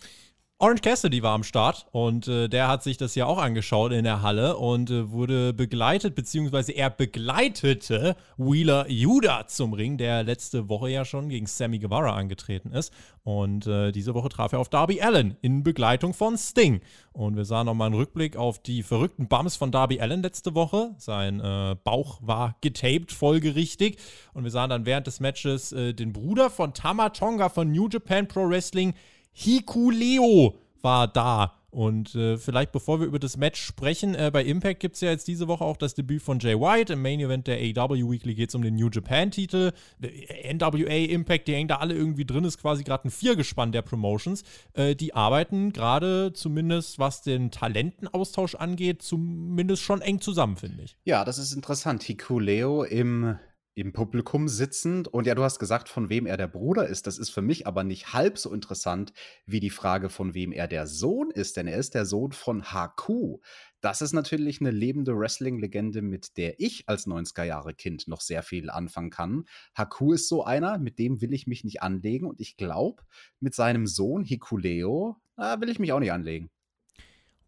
[0.61, 4.03] Orange Cassidy war am Start und äh, der hat sich das ja auch angeschaut in
[4.03, 10.69] der Halle und äh, wurde begleitet, beziehungsweise er begleitete Wheeler Judah zum Ring, der letzte
[10.69, 12.93] Woche ja schon gegen Sammy Guevara angetreten ist.
[13.23, 16.81] Und äh, diese Woche traf er auf Darby Allen in Begleitung von Sting.
[17.13, 20.91] Und wir sahen nochmal einen Rückblick auf die verrückten Bums von Darby Allen letzte Woche.
[20.99, 23.99] Sein äh, Bauch war getaped, folgerichtig.
[24.35, 27.89] Und wir sahen dann während des Matches äh, den Bruder von Tama Tonga von New
[27.89, 28.95] Japan Pro Wrestling
[29.33, 34.81] Hikuleo war da Und äh, vielleicht bevor wir über das Match sprechen, äh, bei Impact
[34.81, 36.95] gibt es ja jetzt diese Woche auch das Debüt von Jay White.
[36.95, 39.73] Im Main Event der AW Weekly geht es um den New Japan-Titel.
[40.01, 43.83] Äh, NWA Impact, die hängen da alle irgendwie drin, ist quasi gerade ein Viergespann der
[43.83, 44.45] Promotions.
[44.73, 50.97] Äh, die arbeiten gerade zumindest, was den Talentenaustausch angeht, zumindest schon eng zusammen, finde ich.
[51.05, 52.03] Ja, das ist interessant.
[52.03, 53.37] Hikuleo im
[53.79, 55.07] im Publikum sitzend.
[55.09, 57.07] Und ja, du hast gesagt, von wem er der Bruder ist.
[57.07, 59.13] Das ist für mich aber nicht halb so interessant
[59.47, 61.57] wie die Frage, von wem er der Sohn ist.
[61.57, 63.39] Denn er ist der Sohn von Haku.
[63.81, 69.11] Das ist natürlich eine lebende Wrestling-Legende, mit der ich als 90er-Jahre-Kind noch sehr viel anfangen
[69.11, 69.45] kann.
[69.77, 72.27] Haku ist so einer, mit dem will ich mich nicht anlegen.
[72.27, 73.05] Und ich glaube,
[73.39, 76.51] mit seinem Sohn Hikuleo, will ich mich auch nicht anlegen.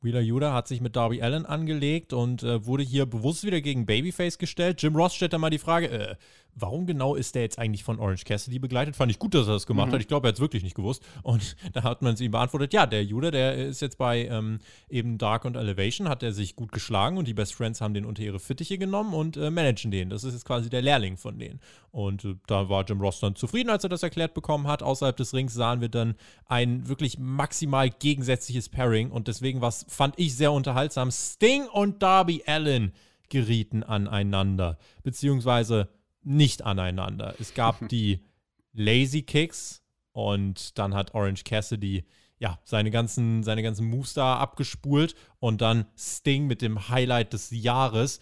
[0.03, 3.85] Wheeler Yuda hat sich mit Darby Allen angelegt und äh, wurde hier bewusst wieder gegen
[3.85, 4.81] Babyface gestellt.
[4.83, 6.17] Jim Ross stellt da mal die Frage, äh,
[6.55, 8.97] warum genau ist der jetzt eigentlich von Orange Cassidy begleitet?
[8.97, 9.95] Fand ich gut, dass er das gemacht mhm.
[9.95, 10.01] hat.
[10.01, 11.03] Ich glaube, er hat es wirklich nicht gewusst.
[11.23, 14.59] Und da hat man es ihm beantwortet, ja, der Jude, der ist jetzt bei ähm,
[14.89, 18.05] eben Dark und Elevation, hat er sich gut geschlagen und die Best Friends haben den
[18.05, 20.11] unter ihre Fittiche genommen und äh, managen den.
[20.11, 21.61] Das ist jetzt quasi der Lehrling von denen.
[21.91, 24.83] Und äh, da war Jim Ross dann zufrieden, als er das erklärt bekommen hat.
[24.83, 26.15] Außerhalb des Rings sahen wir dann
[26.47, 31.11] ein wirklich maximal gegensätzliches Pairing und deswegen was fand ich sehr unterhaltsam.
[31.11, 32.93] Sting und Darby Allen
[33.29, 35.89] gerieten aneinander, beziehungsweise
[36.23, 37.35] nicht aneinander.
[37.39, 38.21] Es gab die
[38.73, 42.05] Lazy Kicks und dann hat Orange Cassidy
[42.41, 47.51] ja, seine ganzen, seine ganzen Moves da abgespult und dann Sting mit dem Highlight des
[47.51, 48.19] Jahres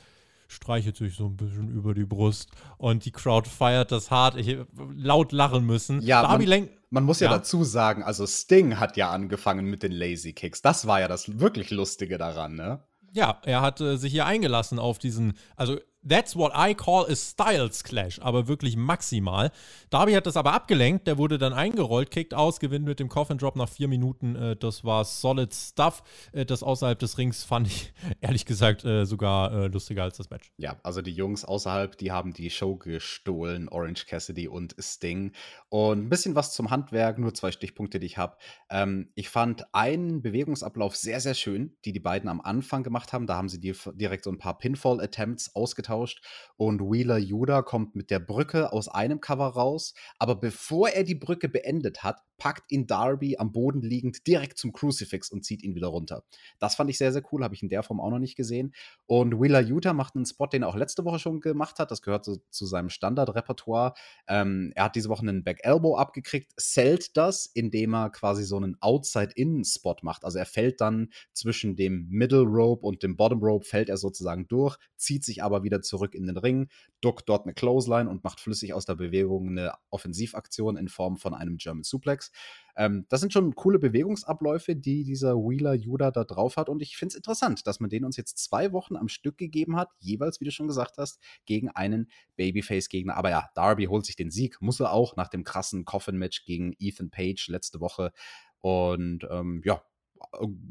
[0.48, 4.36] streichelt sich so ein bisschen über die Brust und die Crowd feiert das hart.
[4.36, 4.58] Ich
[4.94, 6.00] laut lachen müssen.
[6.00, 9.92] Ja, man, man, muss ja, ja, dazu sagen, also Sting hat ja angefangen mit den
[9.92, 10.62] Lazy Kicks.
[10.62, 12.82] Das war ja das wirklich Lustige daran, ne?
[13.12, 17.16] Ja, er hat äh, sich hier eingelassen auf diesen, also That's what I call a
[17.16, 19.50] Styles Clash, aber wirklich maximal.
[19.90, 23.36] Darby hat das aber abgelenkt, der wurde dann eingerollt, kickt aus, gewinnt mit dem Coffin
[23.36, 24.36] Drop nach vier Minuten.
[24.36, 26.04] Äh, das war solid stuff.
[26.32, 30.30] Äh, das außerhalb des Rings fand ich ehrlich gesagt äh, sogar äh, lustiger als das
[30.30, 30.52] Match.
[30.56, 35.32] Ja, also die Jungs außerhalb, die haben die Show gestohlen, Orange Cassidy und Sting.
[35.68, 38.36] Und ein bisschen was zum Handwerk, nur zwei Stichpunkte, die ich habe.
[38.70, 43.26] Ähm, ich fand einen Bewegungsablauf sehr, sehr schön, die die beiden am Anfang gemacht haben.
[43.26, 46.22] Da haben sie direkt so ein paar Pinfall-Attempts ausgetauscht ausgetauscht
[46.56, 51.14] und Wheeler Yuda kommt mit der Brücke aus einem Cover raus, aber bevor er die
[51.14, 55.74] Brücke beendet hat, packt ihn Darby am Boden liegend direkt zum Crucifix und zieht ihn
[55.74, 56.22] wieder runter.
[56.58, 58.72] Das fand ich sehr, sehr cool, habe ich in der Form auch noch nicht gesehen.
[59.06, 61.90] Und Wheeler Yuta macht einen Spot, den er auch letzte Woche schon gemacht hat.
[61.90, 63.94] Das gehört so, zu seinem Standardrepertoire.
[64.28, 68.56] Ähm, er hat diese Woche einen Back Elbow abgekriegt, zählt das, indem er quasi so
[68.56, 70.24] einen Outside-In-Spot macht.
[70.24, 74.46] Also er fällt dann zwischen dem Middle Rope und dem Bottom Rope, fällt er sozusagen
[74.46, 76.68] durch, zieht sich aber wieder zurück in den Ring,
[77.00, 81.34] duckt dort eine Clothesline und macht flüssig aus der Bewegung eine Offensivaktion in Form von
[81.34, 82.30] einem German Suplex.
[82.76, 86.68] Ähm, das sind schon coole Bewegungsabläufe, die dieser Wheeler Judah da drauf hat.
[86.68, 89.76] Und ich finde es interessant, dass man den uns jetzt zwei Wochen am Stück gegeben
[89.76, 93.16] hat, jeweils, wie du schon gesagt hast, gegen einen Babyface-Gegner.
[93.16, 96.74] Aber ja, Darby holt sich den Sieg, muss er auch nach dem krassen Coffin-Match gegen
[96.78, 98.12] Ethan Page letzte Woche.
[98.60, 99.82] Und ähm, ja,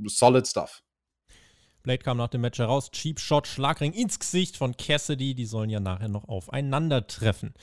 [0.06, 0.84] solid stuff.
[1.88, 2.92] Blade kam nach dem Match heraus.
[2.92, 5.34] Cheap Shot, Schlagring ins Gesicht von Cassidy.
[5.34, 7.54] Die sollen ja nachher noch aufeinandertreffen.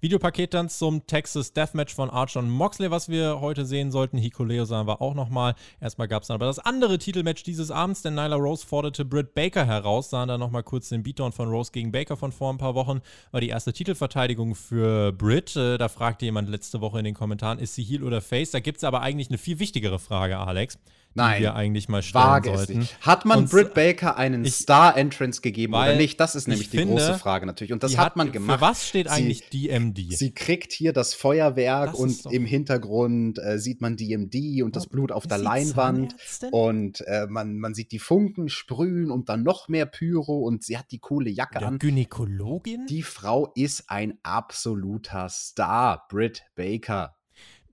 [0.00, 4.16] Videopaket dann zum Texas Deathmatch von Archer und Moxley, was wir heute sehen sollten.
[4.16, 5.54] Hikuleo sahen wir auch nochmal.
[5.82, 9.34] Erstmal gab es dann aber das andere Titelmatch dieses Abends, denn Nyla Rose forderte Britt
[9.34, 10.08] Baker heraus.
[10.08, 13.02] Sahen dann nochmal kurz den Beatdown von Rose gegen Baker von vor ein paar Wochen.
[13.32, 15.56] War die erste Titelverteidigung für Britt.
[15.56, 18.52] Äh, da fragte jemand letzte Woche in den Kommentaren, ist sie Heel oder Face?
[18.52, 20.78] Da gibt es aber eigentlich eine viel wichtigere Frage, Alex.
[21.14, 22.72] Nein, die wir eigentlich mal stellen wage sollten.
[22.72, 23.06] Es nicht.
[23.06, 26.18] Hat man und Britt Baker einen Star-Entrance gegeben oder nicht?
[26.18, 27.72] Das ist nämlich die finde, große Frage natürlich.
[27.72, 28.58] Und das hat, hat, man gemacht.
[28.58, 30.12] Für was steht eigentlich sie, DMD?
[30.12, 34.88] Sie kriegt hier das Feuerwerk das und im Hintergrund äh, sieht man DMD und das
[34.88, 36.16] Blut auf der Leinwand.
[36.50, 40.76] Und äh, man, man sieht die Funken sprühen und dann noch mehr Pyro und sie
[40.76, 41.78] hat die coole Jacke ja, an.
[41.78, 42.86] Gynäkologin?
[42.86, 46.06] Die Frau ist ein absoluter Star.
[46.08, 47.14] Britt Baker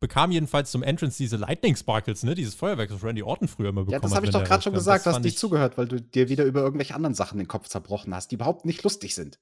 [0.02, 2.36] bekam jedenfalls zum Entrance diese Lightning Sparkles, ne?
[2.36, 4.04] Dieses Feuerwerk, das Randy Orton früher immer bekommen hat.
[4.04, 6.28] Ja, das habe ich doch gerade schon gesagt, du hast nicht zugehört, weil du dir
[6.28, 9.40] wieder über irgendwelche anderen Sachen den Kopf zerbrochen hast, die überhaupt nicht lustig sind.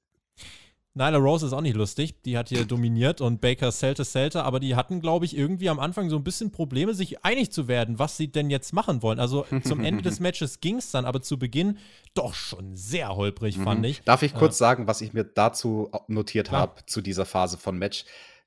[0.92, 2.20] Nyla Rose ist auch nicht lustig.
[2.22, 5.78] Die hat hier dominiert und Baker Celte Celte, aber die hatten, glaube ich, irgendwie am
[5.78, 9.20] Anfang so ein bisschen Probleme, sich einig zu werden, was sie denn jetzt machen wollen.
[9.20, 11.78] Also zum Ende des Matches ging es dann, aber zu Beginn
[12.14, 13.64] doch schon sehr holprig, mhm.
[13.64, 14.02] fand ich.
[14.02, 17.78] Darf ich kurz äh, sagen, was ich mir dazu notiert habe, zu dieser Phase von
[17.78, 18.04] Match?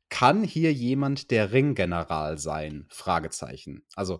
[0.09, 2.85] Kann hier jemand der Ringgeneral sein?
[2.89, 3.83] Fragezeichen.
[3.95, 4.19] Also.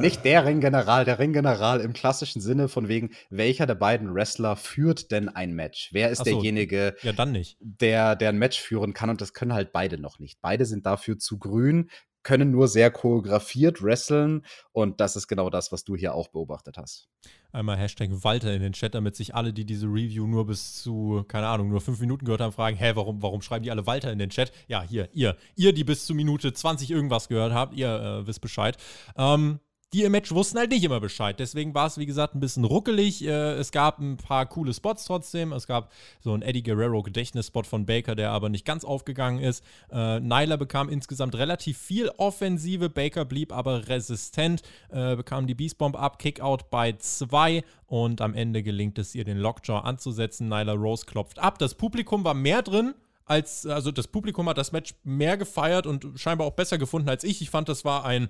[0.00, 5.10] Nicht der Ringgeneral, der Ringgeneral im klassischen Sinne von wegen, welcher der beiden Wrestler führt
[5.10, 5.90] denn ein Match?
[5.92, 7.56] Wer ist so, derjenige, Ja, dann nicht.
[7.60, 9.10] der, der ein Match führen kann?
[9.10, 10.40] Und das können halt beide noch nicht.
[10.40, 11.90] Beide sind dafür zu grün,
[12.22, 14.44] können nur sehr choreografiert wresteln.
[14.72, 17.08] Und das ist genau das, was du hier auch beobachtet hast.
[17.52, 21.24] Einmal Hashtag Walter in den Chat, damit sich alle, die diese Review nur bis zu,
[21.28, 24.10] keine Ahnung, nur fünf Minuten gehört haben, fragen, hä, warum, warum schreiben die alle Walter
[24.10, 24.52] in den Chat?
[24.68, 28.40] Ja, hier, ihr, ihr, die bis zu Minute 20 irgendwas gehört habt, ihr äh, wisst
[28.40, 28.78] Bescheid.
[29.16, 29.60] Ähm,
[29.92, 31.38] die im Match wussten halt nicht immer Bescheid.
[31.38, 33.24] Deswegen war es, wie gesagt, ein bisschen ruckelig.
[33.24, 35.52] Äh, es gab ein paar coole Spots trotzdem.
[35.52, 39.62] Es gab so einen Eddie Guerrero Gedächtnisspot von Baker, der aber nicht ganz aufgegangen ist.
[39.90, 42.88] Äh, Nyla bekam insgesamt relativ viel Offensive.
[42.88, 48.34] Baker blieb aber resistent, äh, bekam die Beast Bomb ab, Kickout bei zwei und am
[48.34, 50.48] Ende gelingt es ihr, den Lockjaw anzusetzen.
[50.48, 51.58] Nyla Rose klopft ab.
[51.58, 52.94] Das Publikum war mehr drin
[53.26, 57.24] als, also das Publikum hat das Match mehr gefeiert und scheinbar auch besser gefunden als
[57.24, 57.40] ich.
[57.42, 58.28] Ich fand, das war ein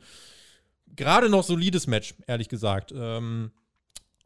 [0.96, 2.92] gerade noch solides Match, ehrlich gesagt.
[2.94, 3.52] Ähm,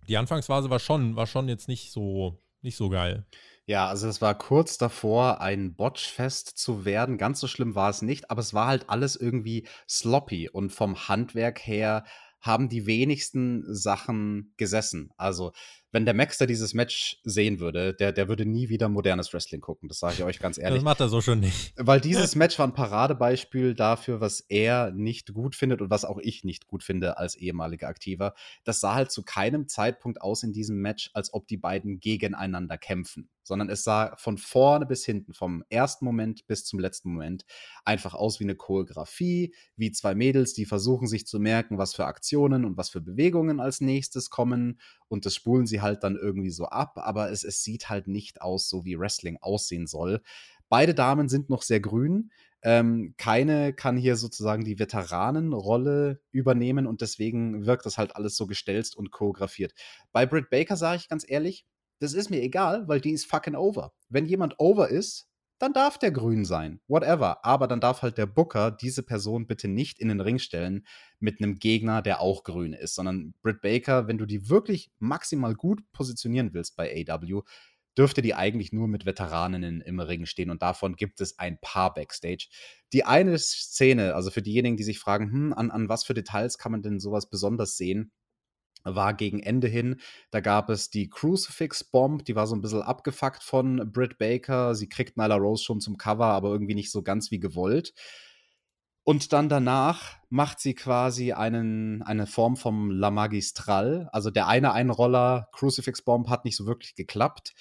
[0.09, 3.27] die Anfangsphase war schon, war schon jetzt nicht so, nicht so geil.
[3.67, 7.19] Ja, also es war kurz davor, ein Botchfest zu werden.
[7.19, 11.09] Ganz so schlimm war es nicht, aber es war halt alles irgendwie sloppy und vom
[11.09, 12.05] Handwerk her
[12.41, 15.11] haben die wenigsten Sachen gesessen.
[15.17, 15.53] Also,
[15.97, 19.89] wenn der Maxter dieses Match sehen würde, der, der würde nie wieder modernes Wrestling gucken.
[19.89, 20.81] Das sage ich euch ganz ehrlich.
[20.81, 21.73] Das macht er so schon nicht.
[21.79, 26.19] Weil dieses Match war ein Paradebeispiel dafür, was er nicht gut findet und was auch
[26.19, 28.35] ich nicht gut finde als ehemaliger Aktiver.
[28.65, 32.77] Das sah halt zu keinem Zeitpunkt aus in diesem Match, als ob die beiden gegeneinander
[32.77, 37.45] kämpfen, sondern es sah von vorne bis hinten, vom ersten Moment bis zum letzten Moment,
[37.85, 42.07] einfach aus wie eine Choreografie, wie zwei Mädels, die versuchen sich zu merken, was für
[42.07, 46.51] Aktionen und was für Bewegungen als nächstes kommen und das spulen sie halt dann irgendwie
[46.51, 50.21] so ab, aber es, es sieht halt nicht aus, so wie Wrestling aussehen soll.
[50.69, 52.31] Beide Damen sind noch sehr grün.
[52.63, 58.47] Ähm, keine kann hier sozusagen die Veteranenrolle übernehmen und deswegen wirkt das halt alles so
[58.47, 59.73] gestelzt und choreografiert.
[60.11, 61.65] Bei Britt Baker sage ich ganz ehrlich,
[61.99, 63.93] das ist mir egal, weil die ist fucking over.
[64.09, 65.29] Wenn jemand over ist,
[65.59, 66.81] dann darf der grün sein.
[66.87, 67.45] Whatever.
[67.45, 70.87] Aber dann darf halt der Booker diese Person bitte nicht in den Ring stellen
[71.19, 75.55] mit einem Gegner, der auch grün ist, sondern Britt Baker, wenn du die wirklich maximal
[75.55, 77.43] gut positionieren willst bei AW,
[77.97, 81.95] dürfte die eigentlich nur mit Veteraninnen im Ring stehen und davon gibt es ein paar
[81.95, 82.49] Backstage.
[82.93, 86.59] Die eine Szene, also für diejenigen, die sich fragen, hm, an, an was für Details
[86.59, 88.13] kann man denn sowas besonders sehen,
[88.95, 90.01] war gegen Ende hin.
[90.31, 94.75] Da gab es die Crucifix Bomb, die war so ein bisschen abgefuckt von Britt Baker.
[94.75, 97.93] Sie kriegt Nyla Rose schon zum Cover, aber irgendwie nicht so ganz wie gewollt.
[99.09, 104.09] Und dann danach macht sie quasi einen, eine Form vom La Magistral.
[104.13, 107.55] Also der eine Einroller Crucifix Bomb hat nicht so wirklich geklappt.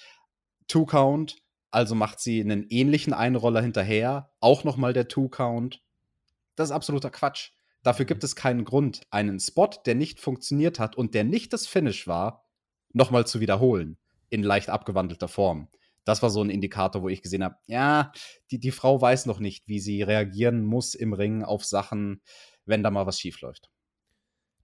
[0.66, 1.36] Two Count,
[1.70, 4.32] also macht sie einen ähnlichen Einroller hinterher.
[4.40, 5.82] Auch nochmal der Two Count.
[6.56, 7.52] Das ist absoluter Quatsch.
[7.86, 11.68] Dafür gibt es keinen Grund, einen Spot, der nicht funktioniert hat und der nicht das
[11.68, 12.44] Finish war,
[12.92, 13.96] nochmal zu wiederholen.
[14.28, 15.68] In leicht abgewandelter Form.
[16.04, 18.10] Das war so ein Indikator, wo ich gesehen habe, ja,
[18.50, 22.22] die, die Frau weiß noch nicht, wie sie reagieren muss im Ring auf Sachen,
[22.64, 23.70] wenn da mal was schief läuft.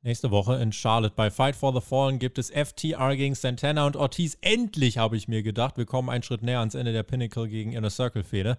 [0.04, 3.94] Nächste Woche in Charlotte bei Fight for the Fallen gibt es FTR gegen Santana und
[3.94, 4.37] Ortiz.
[4.40, 5.76] Endlich, habe ich mir gedacht.
[5.76, 8.58] Wir kommen einen Schritt näher ans Ende der Pinnacle gegen Inner Circle Fehde.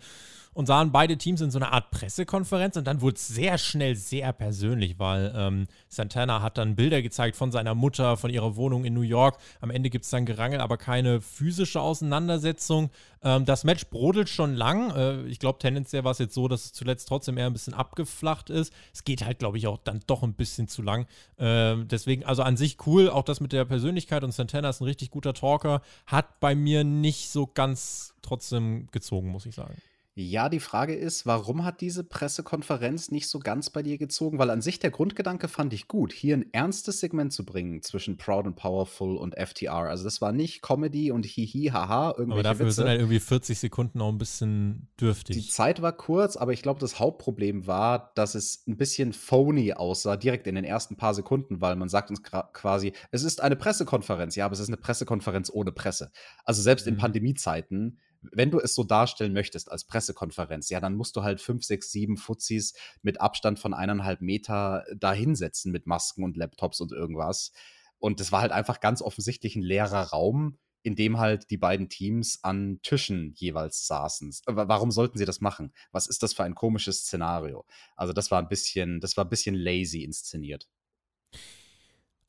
[0.53, 3.95] Und sahen beide Teams in so einer Art Pressekonferenz und dann wurde es sehr schnell
[3.95, 8.85] sehr persönlich, weil ähm, Santana hat dann Bilder gezeigt von seiner Mutter, von ihrer Wohnung
[8.85, 9.37] in New York.
[9.61, 12.89] Am Ende gibt es dann Gerangel, aber keine physische Auseinandersetzung.
[13.23, 14.91] Ähm, das Match brodelt schon lang.
[14.91, 17.73] Äh, ich glaube, tendenziell war es jetzt so, dass es zuletzt trotzdem eher ein bisschen
[17.73, 18.73] abgeflacht ist.
[18.93, 21.07] Es geht halt, glaube ich, auch dann doch ein bisschen zu lang.
[21.37, 24.85] Äh, deswegen, also an sich cool, auch das mit der Persönlichkeit und Santana ist ein
[24.85, 25.81] richtig guter Talker.
[26.05, 29.75] Hat bei mir nicht so ganz trotzdem gezogen, muss ich sagen.
[30.15, 34.37] Ja, die Frage ist, warum hat diese Pressekonferenz nicht so ganz bei dir gezogen?
[34.37, 38.17] Weil an sich der Grundgedanke fand ich gut, hier ein ernstes Segment zu bringen zwischen
[38.17, 39.73] Proud and Powerful und FTR.
[39.73, 42.75] Also das war nicht Comedy und hihi, haha, irgendwelche Aber dafür Witze.
[42.75, 45.35] sind halt irgendwie 40 Sekunden auch ein bisschen dürftig.
[45.35, 49.73] Die Zeit war kurz, aber ich glaube, das Hauptproblem war, dass es ein bisschen phony
[49.73, 53.55] aussah, direkt in den ersten paar Sekunden, weil man sagt uns quasi, es ist eine
[53.55, 54.35] Pressekonferenz.
[54.35, 56.11] Ja, aber es ist eine Pressekonferenz ohne Presse.
[56.45, 56.99] Also selbst in Mhm.
[56.99, 57.97] Pandemiezeiten
[58.31, 61.91] wenn du es so darstellen möchtest als Pressekonferenz, ja, dann musst du halt fünf, sechs,
[61.91, 67.51] sieben Fuzis mit Abstand von eineinhalb Meter da hinsetzen mit Masken und Laptops und irgendwas.
[67.99, 71.87] Und das war halt einfach ganz offensichtlich ein leerer Raum, in dem halt die beiden
[71.87, 74.35] Teams an Tischen jeweils saßen.
[74.47, 75.73] Wa- Warum sollten sie das machen?
[75.91, 77.65] Was ist das für ein komisches Szenario?
[77.95, 80.67] Also das war ein bisschen, das war ein bisschen lazy inszeniert.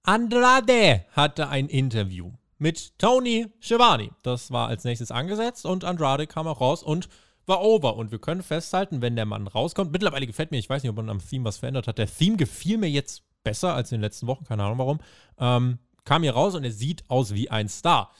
[0.04, 2.32] Andrade hatte ein Interview.
[2.58, 4.10] Mit Tony Schiavone.
[4.22, 7.08] Das war als nächstes angesetzt und Andrade kam auch raus und
[7.46, 7.96] war over.
[7.96, 10.96] Und wir können festhalten, wenn der Mann rauskommt, mittlerweile gefällt mir, ich weiß nicht, ob
[10.96, 14.02] man am Theme was verändert hat, der Theme gefiel mir jetzt besser als in den
[14.02, 15.00] letzten Wochen, keine Ahnung warum,
[15.38, 18.10] ähm, kam hier raus und er sieht aus wie ein Star.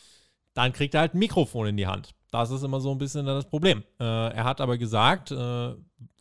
[0.53, 2.15] Dann kriegt er halt ein Mikrofon in die Hand.
[2.31, 3.85] Das ist immer so ein bisschen das Problem.
[4.01, 5.75] Äh, er hat aber gesagt, äh,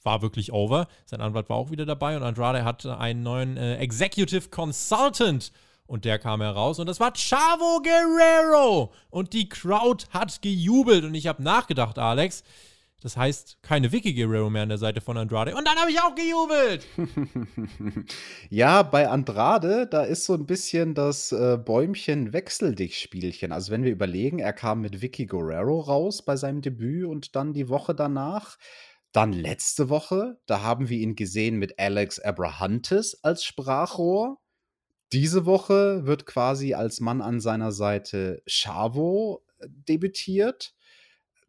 [0.04, 0.88] war wirklich over.
[1.06, 5.52] Sein Anwalt war auch wieder dabei und Andrade hat einen neuen äh, Executive Consultant
[5.94, 8.92] und der kam heraus und das war Chavo Guerrero.
[9.12, 12.44] Und die Crowd hat gejubelt und ich habe nachgedacht, Alex,
[13.04, 15.56] das heißt, keine Vicky Guerrero mehr an der Seite von Andrade.
[15.56, 16.88] Und dann habe ich auch gejubelt.
[18.50, 23.52] ja, bei Andrade, da ist so ein bisschen das äh, Bäumchen-Wechsel-Dich-Spielchen.
[23.52, 27.54] Also, wenn wir überlegen, er kam mit Vicky Guerrero raus bei seinem Debüt und dann
[27.54, 28.58] die Woche danach.
[29.12, 34.40] Dann letzte Woche, da haben wir ihn gesehen mit Alex Abrahantes als Sprachrohr.
[35.14, 40.74] Diese Woche wird quasi als Mann an seiner Seite Chavo äh, debütiert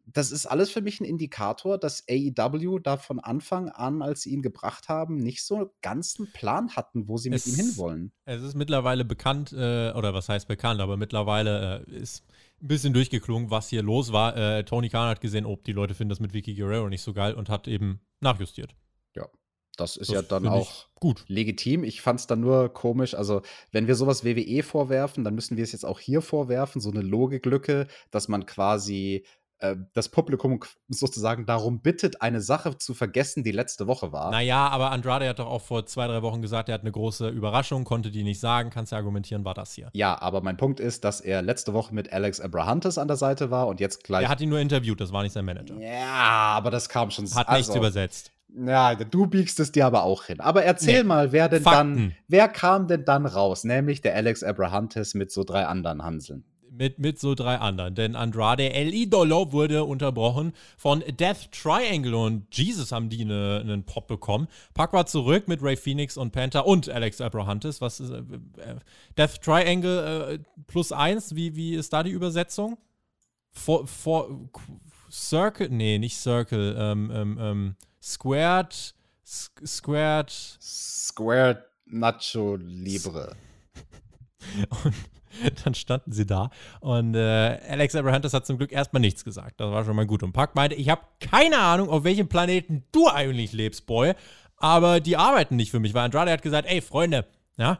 [0.07, 4.31] das ist alles für mich ein Indikator, dass AEW da von Anfang an, als sie
[4.31, 8.11] ihn gebracht haben, nicht so einen Plan hatten, wo sie es, mit ihm hinwollen.
[8.25, 12.23] Es ist mittlerweile bekannt, äh, oder was heißt bekannt, aber mittlerweile äh, ist
[12.61, 14.37] ein bisschen durchgeklungen, was hier los war.
[14.37, 17.13] Äh, Tony Khan hat gesehen, ob die Leute finden das mit Vicky Guerrero nicht so
[17.13, 18.75] geil und hat eben nachjustiert.
[19.15, 19.27] Ja.
[19.75, 21.25] Das ist das ja dann auch gut.
[21.27, 21.83] legitim.
[21.83, 23.13] Ich fand es dann nur komisch.
[23.13, 26.81] Also, wenn wir sowas WWE vorwerfen, dann müssen wir es jetzt auch hier vorwerfen.
[26.81, 29.25] So eine Logiklücke, dass man quasi
[29.59, 30.59] äh, das Publikum
[30.89, 34.31] sozusagen darum bittet, eine Sache zu vergessen, die letzte Woche war.
[34.31, 37.29] Naja, aber Andrade hat doch auch vor zwei, drei Wochen gesagt, er hat eine große
[37.29, 39.89] Überraschung, konnte die nicht sagen, kannst du argumentieren, war das hier.
[39.93, 43.49] Ja, aber mein Punkt ist, dass er letzte Woche mit Alex Abrahantes an der Seite
[43.49, 44.23] war und jetzt gleich.
[44.23, 45.79] Er hat ihn nur interviewt, das war nicht sein Manager.
[45.79, 47.25] Ja, aber das kam schon.
[47.33, 48.31] Hat also, nichts übersetzt.
[48.57, 50.39] Ja, du biegst es dir aber auch hin.
[50.39, 51.07] Aber erzähl nee.
[51.07, 51.95] mal, wer denn Fakten.
[51.95, 53.63] dann, wer kam denn dann raus?
[53.63, 56.45] Nämlich der Alex Abrahantes mit so drei anderen Hanseln
[56.77, 57.95] mit, mit so drei anderen.
[57.95, 63.83] Denn Andrade El Idolo wurde unterbrochen von Death Triangle und Jesus haben die eine, einen
[63.83, 64.47] Pop bekommen.
[64.73, 67.81] Pack war zurück mit Ray Phoenix und Panther und Alex Abrahantes.
[67.81, 68.75] Was ist, äh, äh,
[69.17, 72.77] Death Triangle äh, plus eins, wie, wie ist da die Übersetzung?
[73.51, 74.49] For, for,
[75.15, 78.93] Circle, nee, nicht Circle, ähm, ähm, ähm, Squared,
[79.25, 80.29] Squared.
[80.29, 83.35] Squared Nacho Libre.
[84.83, 86.49] und dann standen sie da
[86.81, 89.59] und äh, Alex Abrahantes hat zum Glück erstmal nichts gesagt.
[89.59, 90.21] Das war schon mal gut.
[90.21, 94.13] Und Puck meinte, ich habe keine Ahnung, auf welchem Planeten du eigentlich lebst, Boy,
[94.57, 97.25] aber die arbeiten nicht für mich, weil Andrade hat gesagt, ey, Freunde,
[97.57, 97.79] ja,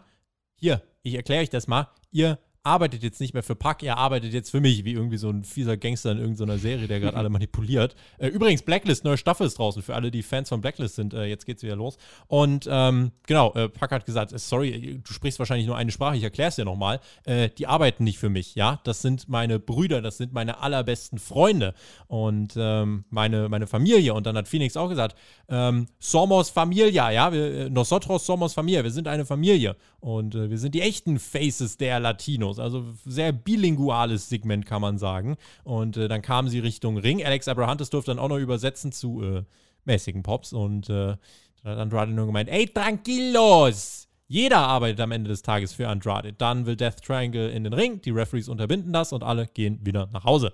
[0.55, 4.33] hier, ich erkläre euch das mal, ihr arbeitet jetzt nicht mehr für Puck, er arbeitet
[4.33, 7.29] jetzt für mich, wie irgendwie so ein fieser Gangster in irgendeiner Serie, der gerade alle
[7.29, 7.95] manipuliert.
[8.17, 11.13] Äh, übrigens, Blacklist, neue Staffel ist draußen für alle, die Fans von Blacklist sind.
[11.13, 11.97] Äh, jetzt geht's wieder los.
[12.27, 16.17] Und ähm, genau, äh, Puck hat gesagt, äh, sorry, du sprichst wahrscheinlich nur eine Sprache,
[16.17, 16.99] ich erkläre es dir nochmal.
[17.23, 18.79] Äh, die arbeiten nicht für mich, ja.
[18.83, 21.73] Das sind meine Brüder, das sind meine allerbesten Freunde
[22.07, 24.13] und ähm, meine, meine Familie.
[24.13, 25.15] Und dann hat Phoenix auch gesagt,
[25.49, 29.75] ähm, somos familia, ja, wir, äh, nosotros somos familia, wir sind eine Familie.
[29.99, 32.54] Und wir sind die echten Faces der Latinos.
[32.57, 32.59] Latinos.
[32.59, 35.37] Also sehr bilinguales Segment, kann man sagen.
[35.63, 37.23] Und äh, dann kamen sie Richtung Ring.
[37.23, 39.43] Alex Abrahantes durfte dann auch noch übersetzen zu äh,
[39.85, 40.53] mäßigen Pops.
[40.53, 41.17] Und äh,
[41.63, 44.07] dann hat Andrade nur gemeint, ey, tranquilos!
[44.27, 46.33] Jeder arbeitet am Ende des Tages für Andrade.
[46.33, 50.09] Dann will Death Triangle in den Ring, die Referees unterbinden das und alle gehen wieder
[50.11, 50.51] nach Hause.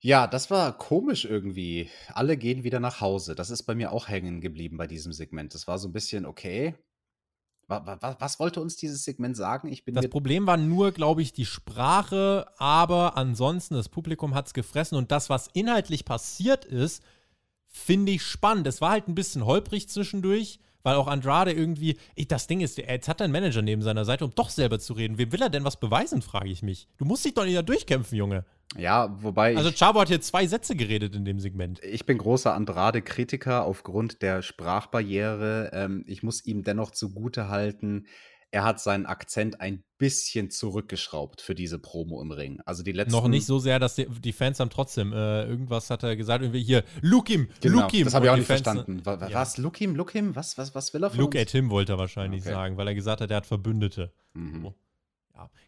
[0.00, 1.90] Ja, das war komisch irgendwie.
[2.08, 3.36] Alle gehen wieder nach Hause.
[3.36, 5.54] Das ist bei mir auch hängen geblieben bei diesem Segment.
[5.54, 6.74] Das war so ein bisschen okay.
[7.70, 9.68] Was, was wollte uns dieses Segment sagen?
[9.68, 14.48] Ich bin das Problem war nur, glaube ich, die Sprache, aber ansonsten, das Publikum hat
[14.48, 17.02] es gefressen und das, was inhaltlich passiert ist,
[17.68, 18.66] finde ich spannend.
[18.66, 22.78] Es war halt ein bisschen holprig zwischendurch, weil auch Andrade irgendwie, ich, das Ding ist,
[22.78, 25.18] jetzt hat er einen Manager neben seiner Seite, um doch selber zu reden.
[25.18, 26.88] Wem will er denn was beweisen, frage ich mich.
[26.98, 28.44] Du musst dich doch nicht da durchkämpfen, Junge.
[28.78, 29.56] Ja, wobei.
[29.56, 31.82] Also, Chavo hat hier zwei Sätze geredet in dem Segment.
[31.82, 35.70] Ich bin großer Andrade-Kritiker aufgrund der Sprachbarriere.
[35.72, 38.06] Ähm, ich muss ihm dennoch zugute halten,
[38.52, 42.60] er hat seinen Akzent ein bisschen zurückgeschraubt für diese Promo im Ring.
[42.64, 45.88] Also die letzten Noch nicht so sehr, dass die, die Fans haben trotzdem äh, irgendwas
[45.90, 48.04] hat er gesagt, irgendwie hier, look him, genau, look him.
[48.04, 49.02] Das habe ich auch nicht Fans, verstanden.
[49.04, 49.38] Was, ja.
[49.38, 50.34] was, look him, look him?
[50.34, 51.42] Was, was, was will er von Look uns?
[51.42, 52.50] at him wollte er wahrscheinlich okay.
[52.50, 54.12] sagen, weil er gesagt hat, er hat Verbündete.
[54.34, 54.62] Mhm.
[54.62, 54.74] So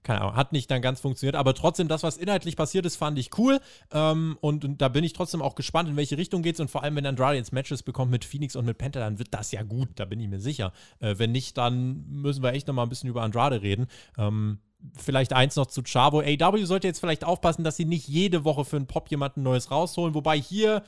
[0.02, 3.18] keine Ahnung, hat nicht dann ganz funktioniert, aber trotzdem, das, was inhaltlich passiert ist, fand
[3.18, 3.61] ich cool.
[3.92, 6.61] Ähm, und, und, da bin ich trotzdem auch gespannt, in welche Richtung geht es.
[6.61, 9.32] Und vor allem, wenn Andrade jetzt Matches bekommt mit Phoenix und mit Penta, dann wird
[9.32, 10.72] das ja gut, da bin ich mir sicher.
[11.00, 13.87] Äh, wenn nicht, dann müssen wir echt nochmal ein bisschen über Andrade reden.
[14.18, 14.58] Ähm,
[14.96, 16.20] vielleicht eins noch zu Chavo.
[16.20, 19.70] AW sollte jetzt vielleicht aufpassen, dass sie nicht jede Woche für einen Pop jemanden Neues
[19.70, 20.82] rausholen, wobei hier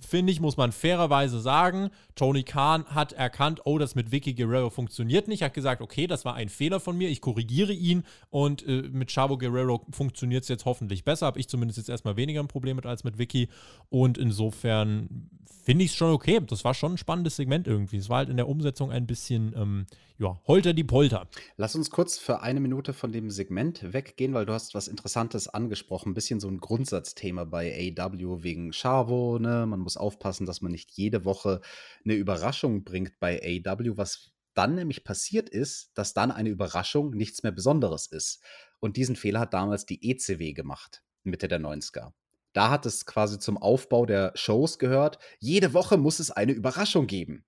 [0.00, 4.70] finde ich, muss man fairerweise sagen, Tony Khan hat erkannt, oh, das mit Vicky Guerrero
[4.70, 5.42] funktioniert nicht.
[5.42, 9.10] Hat gesagt, okay, das war ein Fehler von mir, ich korrigiere ihn und äh, mit
[9.12, 11.26] Chavo Guerrero funktioniert es jetzt hoffentlich besser.
[11.26, 13.48] Habe ich zumindest jetzt erstmal weniger ein Problem mit als mit Vicky.
[13.88, 15.28] Und insofern
[15.64, 16.40] finde ich es schon okay.
[16.46, 17.98] Das war schon ein spannendes Segment irgendwie.
[17.98, 19.86] Es war halt in der Umsetzung ein bisschen, ähm,
[20.20, 21.28] ja, holter die Polter.
[21.56, 25.48] Lass uns kurz für eine Minute von dem Segment weggehen, weil du hast was Interessantes
[25.48, 26.10] angesprochen.
[26.10, 29.64] Ein bisschen so ein Grundsatzthema bei AW wegen Chavo, ne?
[29.66, 31.62] Man muss aufpassen, dass man nicht jede Woche
[32.04, 37.42] eine Überraschung bringt bei AW, was dann nämlich passiert ist, dass dann eine Überraschung nichts
[37.42, 38.42] mehr Besonderes ist.
[38.78, 42.12] Und diesen Fehler hat damals die ECW gemacht, Mitte der 90er.
[42.52, 45.18] Da hat es quasi zum Aufbau der Shows gehört.
[45.38, 47.46] Jede Woche muss es eine Überraschung geben.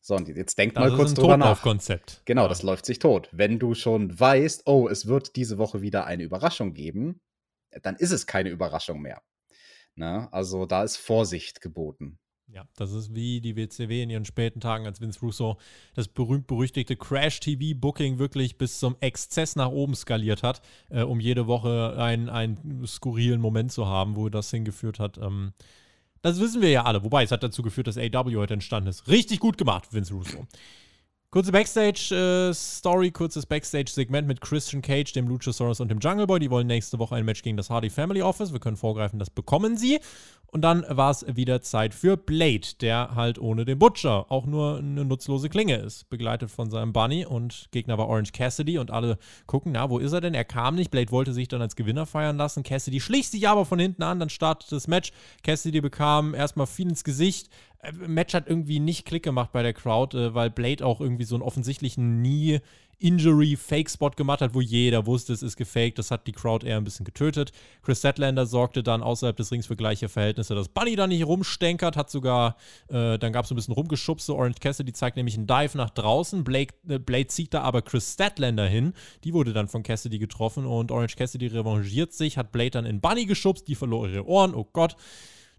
[0.00, 1.60] So, und jetzt denkt mal kurz drüber nach.
[1.62, 2.22] Konzept.
[2.24, 2.48] Genau, ja.
[2.48, 3.28] das läuft sich tot.
[3.32, 7.20] Wenn du schon weißt, oh, es wird diese Woche wieder eine Überraschung geben,
[7.82, 9.22] dann ist es keine Überraschung mehr.
[9.94, 10.32] Na, ne?
[10.32, 12.18] also da ist Vorsicht geboten.
[12.52, 15.58] Ja, das ist wie die WCW in ihren späten Tagen, als Vince Russo
[15.94, 21.94] das berühmt-berüchtigte Crash-TV-Booking wirklich bis zum Exzess nach oben skaliert hat, äh, um jede Woche
[21.96, 25.18] einen, einen skurrilen Moment zu haben, wo das hingeführt hat.
[25.18, 25.52] Ähm,
[26.22, 27.02] das wissen wir ja alle.
[27.04, 29.08] Wobei, es hat dazu geführt, dass AW heute entstanden ist.
[29.08, 30.46] Richtig gut gemacht, Vince Russo.
[31.32, 36.40] Kurze Backstage-Story, äh, kurzes Backstage-Segment mit Christian Cage, dem Luchasaurus und dem Jungle Boy.
[36.40, 38.52] Die wollen nächste Woche ein Match gegen das Hardy Family Office.
[38.52, 40.00] Wir können vorgreifen, das bekommen sie.
[40.48, 44.78] Und dann war es wieder Zeit für Blade, der halt ohne den Butcher auch nur
[44.78, 46.10] eine nutzlose Klinge ist.
[46.10, 49.16] Begleitet von seinem Bunny und Gegner war Orange Cassidy und alle
[49.46, 50.34] gucken, na, wo ist er denn?
[50.34, 50.90] Er kam nicht.
[50.90, 52.64] Blade wollte sich dann als Gewinner feiern lassen.
[52.64, 55.12] Cassidy schlich sich aber von hinten an, dann startete das Match.
[55.44, 57.48] Cassidy bekam erstmal viel ins Gesicht,
[57.92, 61.34] Match hat irgendwie nicht Klick gemacht bei der Crowd, äh, weil Blade auch irgendwie so
[61.34, 62.60] einen offensichtlichen nie
[63.00, 65.98] Injury-Fake-Spot gemacht hat, wo jeder wusste, es ist gefaked.
[65.98, 67.50] Das hat die Crowd eher ein bisschen getötet.
[67.82, 71.96] Chris Statlander sorgte dann außerhalb des Rings für gleiche Verhältnisse, dass Bunny da nicht rumstenkert,
[71.96, 72.56] hat sogar,
[72.88, 74.34] äh, dann gab es ein bisschen rumgeschubse.
[74.34, 76.44] Orange Cassidy zeigt nämlich einen Dive nach draußen.
[76.44, 78.92] Blake, äh, Blade zieht da aber Chris Statlander hin.
[79.24, 83.00] Die wurde dann von Cassidy getroffen und Orange Cassidy revanchiert sich, hat Blade dann in
[83.00, 83.66] Bunny geschubst.
[83.66, 84.54] Die verlor ihre Ohren.
[84.54, 84.96] Oh Gott.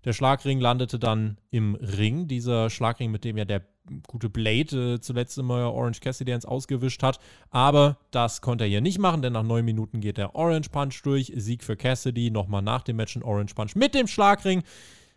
[0.03, 2.27] Der Schlagring landete dann im Ring.
[2.27, 3.63] Dieser Schlagring, mit dem ja der
[4.07, 7.19] gute Blade äh, zuletzt immer Orange Cassidy ins Ausgewischt hat.
[7.49, 11.01] Aber das konnte er hier nicht machen, denn nach neun Minuten geht der Orange Punch
[11.03, 11.31] durch.
[11.35, 12.31] Sieg für Cassidy.
[12.31, 14.63] Nochmal nach dem Match ein Orange Punch mit dem Schlagring.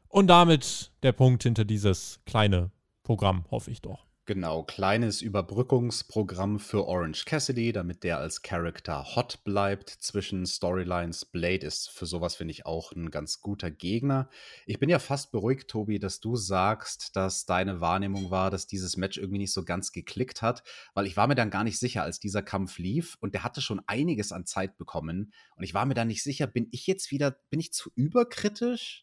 [0.08, 2.70] Und damit der Punkt hinter dieses kleine
[3.02, 4.06] Programm, hoffe ich doch.
[4.26, 11.26] Genau, kleines Überbrückungsprogramm für Orange Cassidy, damit der als Charakter hot bleibt zwischen Storylines.
[11.26, 14.30] Blade ist für sowas, finde ich, auch ein ganz guter Gegner.
[14.64, 18.96] Ich bin ja fast beruhigt, Tobi, dass du sagst, dass deine Wahrnehmung war, dass dieses
[18.96, 20.62] Match irgendwie nicht so ganz geklickt hat,
[20.94, 23.60] weil ich war mir dann gar nicht sicher, als dieser Kampf lief und der hatte
[23.60, 27.10] schon einiges an Zeit bekommen und ich war mir dann nicht sicher, bin ich jetzt
[27.10, 29.02] wieder, bin ich zu überkritisch?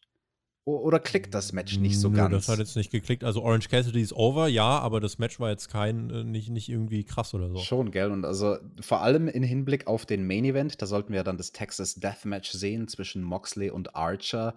[0.64, 2.32] Oder klickt das Match nicht so Nö, ganz?
[2.32, 3.24] Das hat jetzt nicht geklickt.
[3.24, 6.68] Also Orange Cassidy ist over, ja, aber das Match war jetzt kein, äh, nicht, nicht
[6.68, 7.58] irgendwie krass oder so.
[7.58, 8.12] Schon, gell?
[8.12, 11.50] Und also vor allem in Hinblick auf den Main Event, da sollten wir dann das
[11.50, 14.54] Texas Deathmatch sehen zwischen Moxley und Archer.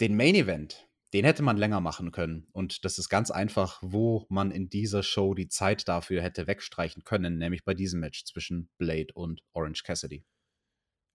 [0.00, 2.48] Den Main Event, den hätte man länger machen können.
[2.50, 7.04] Und das ist ganz einfach, wo man in dieser Show die Zeit dafür hätte wegstreichen
[7.04, 10.24] können, nämlich bei diesem Match zwischen Blade und Orange Cassidy.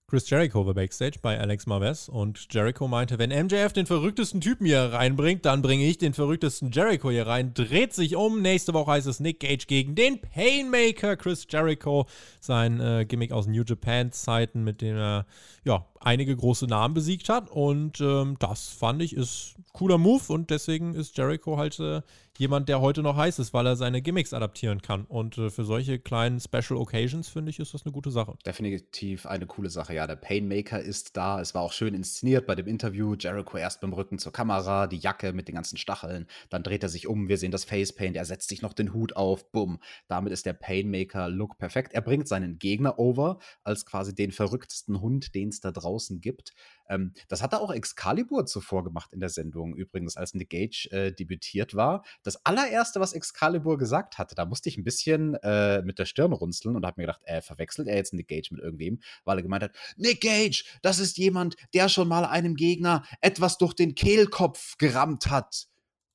[0.08, 4.68] Chris Jericho war backstage bei Alex Marvez und Jericho meinte, wenn MJF den verrücktesten Typen
[4.68, 7.56] hier reinbringt, dann bringe ich den verrücktesten Jericho hier rein.
[7.56, 8.44] Dreht sich um.
[8.44, 12.06] Nächste Woche heißt es Nick Gage gegen den Painmaker Chris Jericho.
[12.40, 15.26] Sein äh, Gimmick aus New Japan Zeiten, mit dem er
[15.64, 17.50] ja einige große Namen besiegt hat.
[17.50, 22.02] Und ähm, das fand ich ist cooler Move und deswegen ist Jericho halt äh,
[22.38, 25.06] jemand, der heute noch heiß ist, weil er seine Gimmicks adaptieren kann.
[25.06, 28.38] Und äh, für solche kleinen Special Occasions, finde ich, ist das eine gute Sache.
[28.46, 29.94] Definitiv eine coole Sache.
[29.94, 31.42] Ja, der Painmaker ist da.
[31.42, 33.16] Es war auch schön inszeniert bei dem Interview.
[33.16, 36.28] Jericho erst beim Rücken zur Kamera, die Jacke mit den ganzen Stacheln.
[36.50, 37.28] Dann dreht er sich um.
[37.28, 38.16] Wir sehen das Facepaint.
[38.16, 39.52] Er setzt sich noch den Hut auf.
[39.52, 39.80] Bumm.
[40.08, 41.94] Damit ist der Painmaker-Look perfekt.
[41.94, 46.54] Er bringt seinen Gegner over als quasi den verrücktesten Hund, den es da draußen gibt.
[46.88, 51.12] Ähm, das hatte auch Excalibur zuvor gemacht in der Sendung, übrigens, als Nick Gage äh,
[51.12, 52.04] debütiert war.
[52.24, 56.34] Das allererste, was Excalibur gesagt hatte, da musste ich ein bisschen äh, mit der Stirn
[56.34, 59.44] runzeln und habe mir gedacht, äh, verwechselt er jetzt Nick Gage mit irgendwem, weil er
[59.44, 63.96] gemeint hat, Nick Gage, das ist jemand, der schon mal einem Gegner etwas durch den
[63.96, 65.68] Kehlkopf gerammt hat.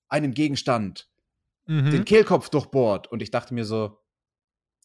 [0.09, 1.09] Einen Gegenstand.
[1.67, 1.91] Mhm.
[1.91, 3.07] Den Kehlkopf durchbohrt.
[3.07, 4.00] Und ich dachte mir so,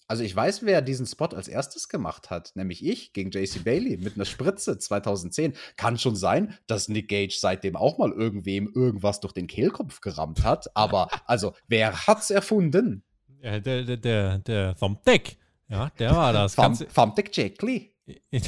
[0.08, 3.98] also ich weiß, wer diesen Spot als erstes gemacht hat, nämlich ich gegen JC Bailey
[3.98, 5.54] mit einer Spritze 2010.
[5.78, 10.44] Kann schon sein, dass Nick Gage seitdem auch mal irgendwem irgendwas durch den Kehlkopf gerammt
[10.44, 13.04] hat, aber also wer hat's erfunden?
[13.42, 15.38] Ja, der, der, der, der Thumbtack.
[15.68, 16.56] Ja, der war das.
[16.56, 17.96] Thumbtack Jackley.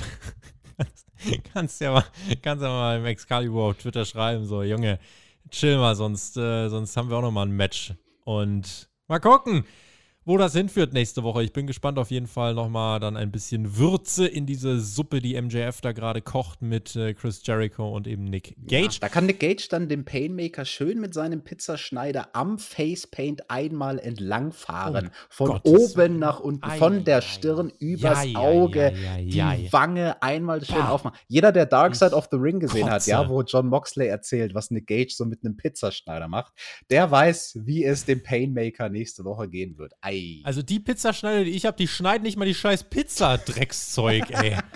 [1.53, 2.05] kannst ja mal,
[2.43, 4.99] kannst ja mal im Excalibur auf Twitter schreiben, so, Junge,
[5.49, 7.95] chill mal, sonst, äh, sonst haben wir auch noch mal ein Match.
[8.23, 9.65] Und mal gucken
[10.27, 11.41] wo das hinführt nächste Woche.
[11.41, 15.41] Ich bin gespannt auf jeden Fall nochmal dann ein bisschen Würze in diese Suppe, die
[15.41, 18.95] MJF da gerade kocht mit äh, Chris Jericho und eben Nick Gage.
[18.95, 23.99] Ja, da kann Nick Gage dann den Painmaker schön mit seinem Pizzaschneider am Facepaint einmal
[23.99, 25.11] entlangfahren.
[25.11, 26.19] Oh, von Gottes oben Willen.
[26.19, 30.89] nach unten, ei, von der Stirn ei, übers ei, Auge, die Wange einmal schön bah.
[30.89, 31.17] aufmachen.
[31.29, 32.93] Jeder, der Dark Side of the Ring gesehen Kotze.
[32.93, 36.51] hat, ja, wo John Moxley erzählt, was Nick Gage so mit einem Pizzaschneider macht,
[36.89, 39.93] der weiß, wie es dem Painmaker nächste Woche gehen wird.
[40.01, 40.16] Ei.
[40.43, 44.57] Also die Pizzaschneider, die ich habe, die schneiden nicht mal die scheiß Pizza-Dreckszeug, ey.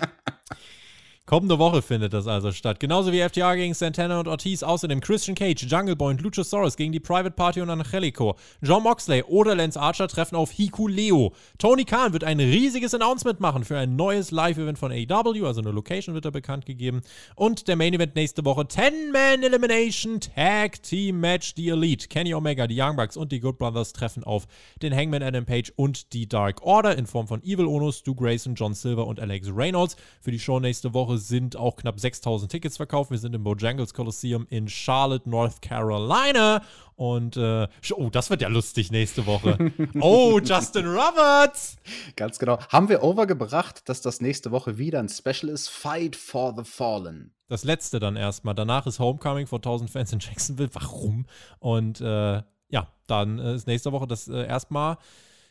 [1.32, 2.78] Kommende Woche findet das also statt.
[2.78, 6.92] Genauso wie FTR gegen Santana und Ortiz, außerdem Christian Cage, Jungle Boy und Luchasaurus gegen
[6.92, 8.36] die Private Party und Angelico.
[8.60, 11.32] John Moxley oder Lance Archer treffen auf Hiku Leo.
[11.56, 15.70] Tony Khan wird ein riesiges Announcement machen für ein neues Live-Event von AEW, also eine
[15.70, 17.00] Location wird da bekannt gegeben.
[17.34, 21.54] Und der Main Event nächste Woche: 10-Man Elimination Tag Team Match.
[21.54, 24.46] Die Elite, Kenny Omega, die Young Bucks und die Good Brothers treffen auf
[24.82, 28.54] den Hangman Adam Page und die Dark Order in Form von Evil Ono, Stu Grayson,
[28.54, 29.96] John Silver und Alex Reynolds.
[30.20, 33.10] Für die Show nächste Woche sind auch knapp 6000 Tickets verkauft.
[33.10, 36.62] Wir sind im Bojangles Coliseum in Charlotte, North Carolina.
[36.94, 39.72] Und, äh, oh, das wird ja lustig nächste Woche.
[40.00, 41.76] oh, Justin Roberts!
[42.16, 42.58] Ganz genau.
[42.68, 45.68] Haben wir overgebracht, dass das nächste Woche wieder ein Special ist?
[45.68, 47.32] Fight for the Fallen.
[47.48, 48.54] Das letzte dann erstmal.
[48.54, 50.70] Danach ist Homecoming vor 1000 Fans in Jacksonville.
[50.72, 51.26] Warum?
[51.58, 52.42] Und, äh,
[52.72, 54.96] ja, dann äh, ist nächste Woche das äh, erstmal,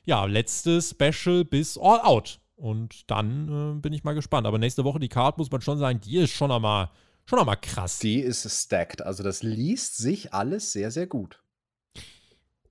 [0.04, 2.40] ja, letzte Special bis All Out.
[2.62, 4.46] Und dann äh, bin ich mal gespannt.
[4.46, 6.92] Aber nächste Woche die Card muss man schon sagen, die ist schon einmal,
[7.26, 7.98] schon einmal krass.
[7.98, 9.02] Die ist stacked.
[9.02, 11.42] Also das liest sich alles sehr, sehr gut.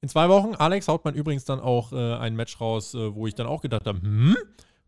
[0.00, 3.26] In zwei Wochen, Alex, haut man übrigens dann auch äh, ein Match raus, äh, wo
[3.26, 4.36] ich dann auch gedacht habe, hm,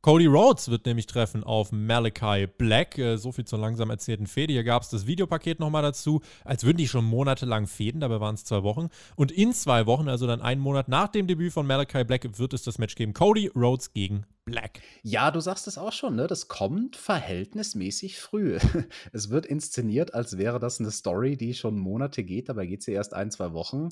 [0.04, 2.98] Cody Rhodes wird nämlich treffen auf Malachi Black.
[2.98, 4.52] Äh, so viel zur langsam erzählten Fehde.
[4.52, 8.34] Hier gab es das Videopaket nochmal dazu, als würden die schon monatelang fäden, dabei waren
[8.34, 8.88] es zwei Wochen.
[9.14, 12.52] Und in zwei Wochen, also dann einen Monat nach dem Debüt von Malachi Black, wird
[12.52, 13.12] es das Match geben.
[13.12, 14.80] Cody Rhodes gegen Black.
[15.04, 16.26] Ja, du sagst es auch schon, ne?
[16.26, 18.58] Das kommt verhältnismäßig früh.
[19.12, 22.90] es wird inszeniert, als wäre das eine Story, die schon Monate geht, dabei geht sie
[22.90, 23.90] erst ein, zwei Wochen.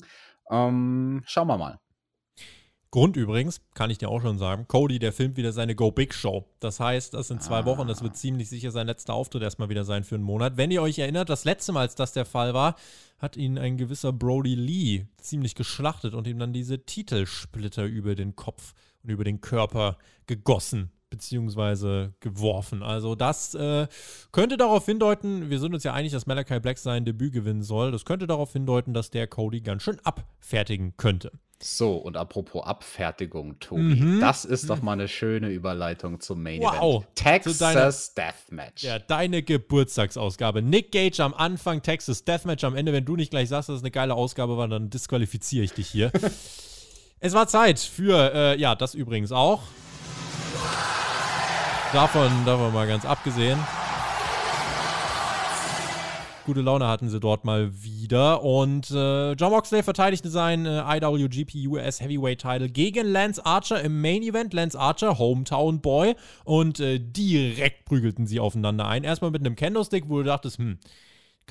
[0.51, 1.79] Ähm, schauen wir mal.
[2.91, 6.13] Grund übrigens, kann ich dir auch schon sagen, Cody, der filmt wieder seine Go Big
[6.13, 6.45] Show.
[6.59, 7.65] Das heißt, das sind zwei ah.
[7.65, 10.57] Wochen, das wird ziemlich sicher sein letzter Auftritt erstmal wieder sein für einen Monat.
[10.57, 12.75] Wenn ihr euch erinnert, das letzte Mal, als das der Fall war,
[13.17, 18.35] hat ihn ein gewisser Brody Lee ziemlich geschlachtet und ihm dann diese Titelsplitter über den
[18.35, 18.73] Kopf
[19.03, 22.83] und über den Körper gegossen beziehungsweise geworfen.
[22.83, 23.87] Also das äh,
[24.31, 27.91] könnte darauf hindeuten, wir sind uns ja einig, dass Malachi Black sein Debüt gewinnen soll.
[27.91, 31.31] Das könnte darauf hindeuten, dass der Cody ganz schön abfertigen könnte.
[31.63, 34.19] So, und apropos Abfertigung, Tobi, mhm.
[34.19, 37.03] das ist doch mal eine schöne Überleitung zum Main wow.
[37.03, 37.15] Event.
[37.15, 38.83] Texas deiner, Deathmatch.
[38.83, 40.61] Ja, deine Geburtstagsausgabe.
[40.61, 42.93] Nick Gage am Anfang, Texas Deathmatch am Ende.
[42.93, 45.87] Wenn du nicht gleich sagst, dass es eine geile Ausgabe war, dann disqualifiziere ich dich
[45.87, 46.11] hier.
[47.19, 49.61] es war Zeit für, äh, ja, das übrigens auch.
[51.93, 53.59] Davon, davon mal ganz abgesehen
[56.45, 58.43] gute Laune hatten sie dort mal wieder.
[58.43, 64.01] Und äh, John Moxley verteidigte seinen äh, IWGP US Heavyweight Title gegen Lance Archer im
[64.01, 64.53] Main Event.
[64.53, 66.15] Lance Archer, Hometown Boy.
[66.43, 69.03] Und äh, direkt prügelten sie aufeinander ein.
[69.03, 70.77] Erstmal mit einem Kendo-Stick, wo du dachtest, hm,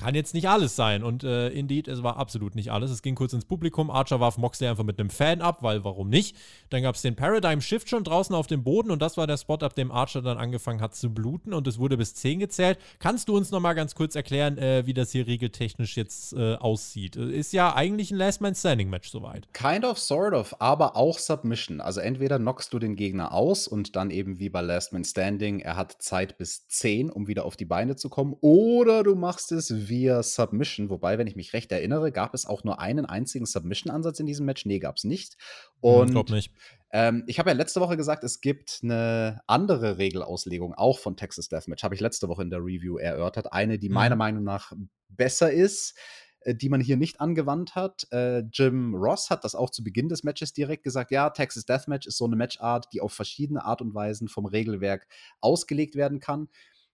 [0.01, 1.03] kann jetzt nicht alles sein.
[1.03, 2.89] Und äh, indeed, es war absolut nicht alles.
[2.89, 3.91] Es ging kurz ins Publikum.
[3.91, 6.35] Archer warf Moxley einfach mit einem Fan ab, weil warum nicht?
[6.69, 9.37] Dann gab es den Paradigm Shift schon draußen auf dem Boden und das war der
[9.37, 12.79] Spot, ab dem Archer dann angefangen hat zu bluten und es wurde bis 10 gezählt.
[12.97, 17.15] Kannst du uns nochmal ganz kurz erklären, äh, wie das hier regeltechnisch jetzt äh, aussieht?
[17.15, 19.53] Ist ja eigentlich ein Last Man Standing Match soweit.
[19.53, 21.79] Kind of, sort of, aber auch Submission.
[21.79, 25.59] Also entweder knockst du den Gegner aus und dann eben wie bei Last Man Standing,
[25.59, 29.51] er hat Zeit bis 10, um wieder auf die Beine zu kommen, oder du machst
[29.51, 33.45] es via Submission, wobei, wenn ich mich recht erinnere, gab es auch nur einen einzigen
[33.45, 34.65] Submission-Ansatz in diesem Match.
[34.65, 35.35] Nee, gab es nicht.
[35.35, 36.51] Hm, Und ich glaube nicht.
[36.91, 41.49] Ähm, ich habe ja letzte Woche gesagt, es gibt eine andere Regelauslegung, auch von Texas
[41.49, 43.53] Deathmatch, habe ich letzte Woche in der Review erörtert.
[43.53, 43.95] Eine, die mhm.
[43.95, 44.73] meiner Meinung nach
[45.09, 45.95] besser ist
[46.41, 48.07] äh, die man hier nicht angewandt hat.
[48.11, 52.07] Äh, Jim Ross hat das auch zu Beginn des Matches direkt gesagt, ja, Texas Deathmatch
[52.07, 55.07] ist so eine Matchart, die auf verschiedene Art und Weisen vom Regelwerk
[55.39, 56.49] ausgelegt werden kann.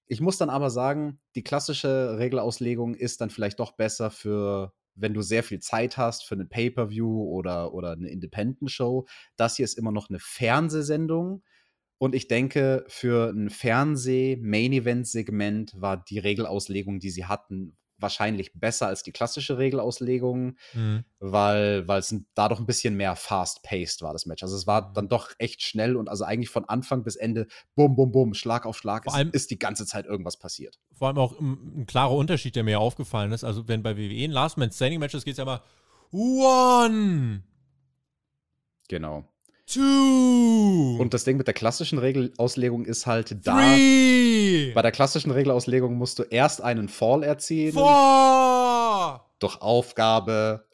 [0.07, 5.13] Ich muss dann aber sagen, die klassische Regelauslegung ist dann vielleicht doch besser für, wenn
[5.13, 9.05] du sehr viel Zeit hast, für eine Pay-Per-View oder, oder eine Independent-Show.
[9.35, 11.43] Das hier ist immer noch eine Fernsehsendung.
[11.99, 19.03] Und ich denke, für ein Fernseh-Main-Event-Segment war die Regelauslegung, die sie hatten, wahrscheinlich besser als
[19.03, 21.03] die klassische Regelauslegung, Mhm.
[21.19, 24.43] weil weil es ein- dadurch ein bisschen mehr fast-paced war, das Match.
[24.43, 24.93] Also es war Mhm.
[24.93, 28.65] dann doch echt schnell und also eigentlich von Anfang bis Ende, bum, bum, bum, Schlag
[28.65, 30.79] auf Schlag, Vor es allem- ist die ganze Zeit irgendwas passiert.
[30.93, 33.43] Vor allem auch ein, ein klarer Unterschied, der mir ja aufgefallen ist.
[33.43, 35.63] Also, wenn bei WWE in Last Man Standing Matches geht es ja immer
[36.11, 37.43] One,
[38.89, 39.25] Genau.
[39.69, 43.57] Two, Und das Ding mit der klassischen Regelauslegung ist halt da.
[43.57, 47.73] Three, Bei der klassischen Regelauslegung musst du erst einen Fall erzielen.
[47.73, 50.65] Four, durch Aufgabe.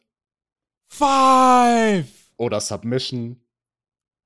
[0.88, 3.40] Five, oder Submission.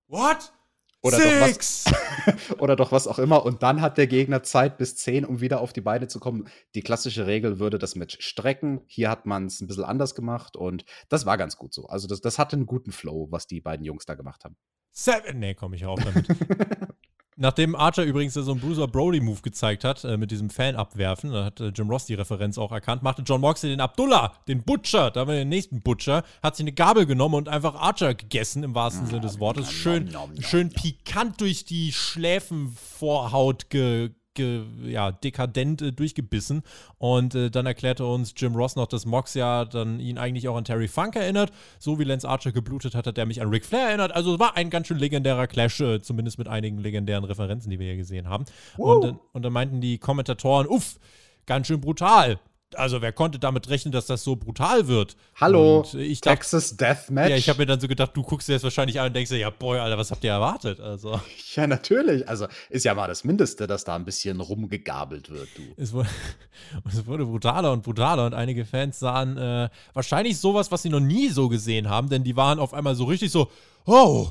[0.07, 0.53] What?
[1.01, 1.85] Oder doch was-
[2.59, 3.45] oder doch was auch immer.
[3.45, 6.49] Und dann hat der Gegner Zeit bis 10, um wieder auf die Beine zu kommen.
[6.75, 8.81] Die klassische Regel würde das Match strecken.
[8.87, 11.87] Hier hat man es ein bisschen anders gemacht und das war ganz gut so.
[11.87, 14.57] Also das, das hatte einen guten Flow, was die beiden Jungs da gemacht haben.
[14.91, 15.39] Seven.
[15.39, 16.27] Nee, komm ich auf damit.
[17.41, 21.45] Nachdem Archer übrigens so einen Bruiser Brody-Move gezeigt hat, äh, mit diesem Fan abwerfen, da
[21.45, 25.13] hat äh, Jim Ross die Referenz auch erkannt, machte John Moxley den Abdullah, den Butcher,
[25.13, 28.65] da haben wir den nächsten Butcher, hat sich eine Gabel genommen und einfach Archer gegessen,
[28.65, 29.71] im wahrsten Sinne des Wortes.
[29.71, 30.11] Schön,
[30.41, 36.63] schön pikant durch die Schläfenvorhaut ge, ge, ja, dekadent äh, durchgebissen.
[36.97, 40.57] Und äh, dann erklärte uns Jim Ross noch, dass Mox ja dann ihn eigentlich auch
[40.57, 41.53] an Terry Funk erinnert.
[41.79, 44.13] So wie Lance Archer geblutet hat, hat er mich an Ric Flair erinnert.
[44.13, 47.79] Also es war ein ganz schön legendärer Clash, äh, zumindest mit einigen legendären Referenzen, die
[47.79, 48.47] wir hier gesehen haben.
[48.79, 50.99] Und, dann- und dann meinten die Kommentatoren, uff,
[51.45, 52.39] ganz schön brutal.
[52.75, 55.17] Also wer konnte damit rechnen, dass das so brutal wird?
[55.37, 57.31] Hallo, dachte, Texas Deathmatch.
[57.31, 59.31] ja, ich habe mir dann so gedacht, du guckst dir das wahrscheinlich an und denkst
[59.31, 60.79] dir, ja, boy, Alter, was habt ihr erwartet?
[60.79, 61.19] Also,
[61.55, 62.29] ja, natürlich.
[62.29, 65.63] Also ist ja mal das Mindeste, dass da ein bisschen rumgegabelt wird, du.
[65.77, 66.11] es wurde,
[66.89, 71.01] es wurde brutaler und brutaler und einige Fans sahen äh, wahrscheinlich sowas, was sie noch
[71.01, 73.51] nie so gesehen haben, denn die waren auf einmal so richtig so,
[73.87, 74.29] oh,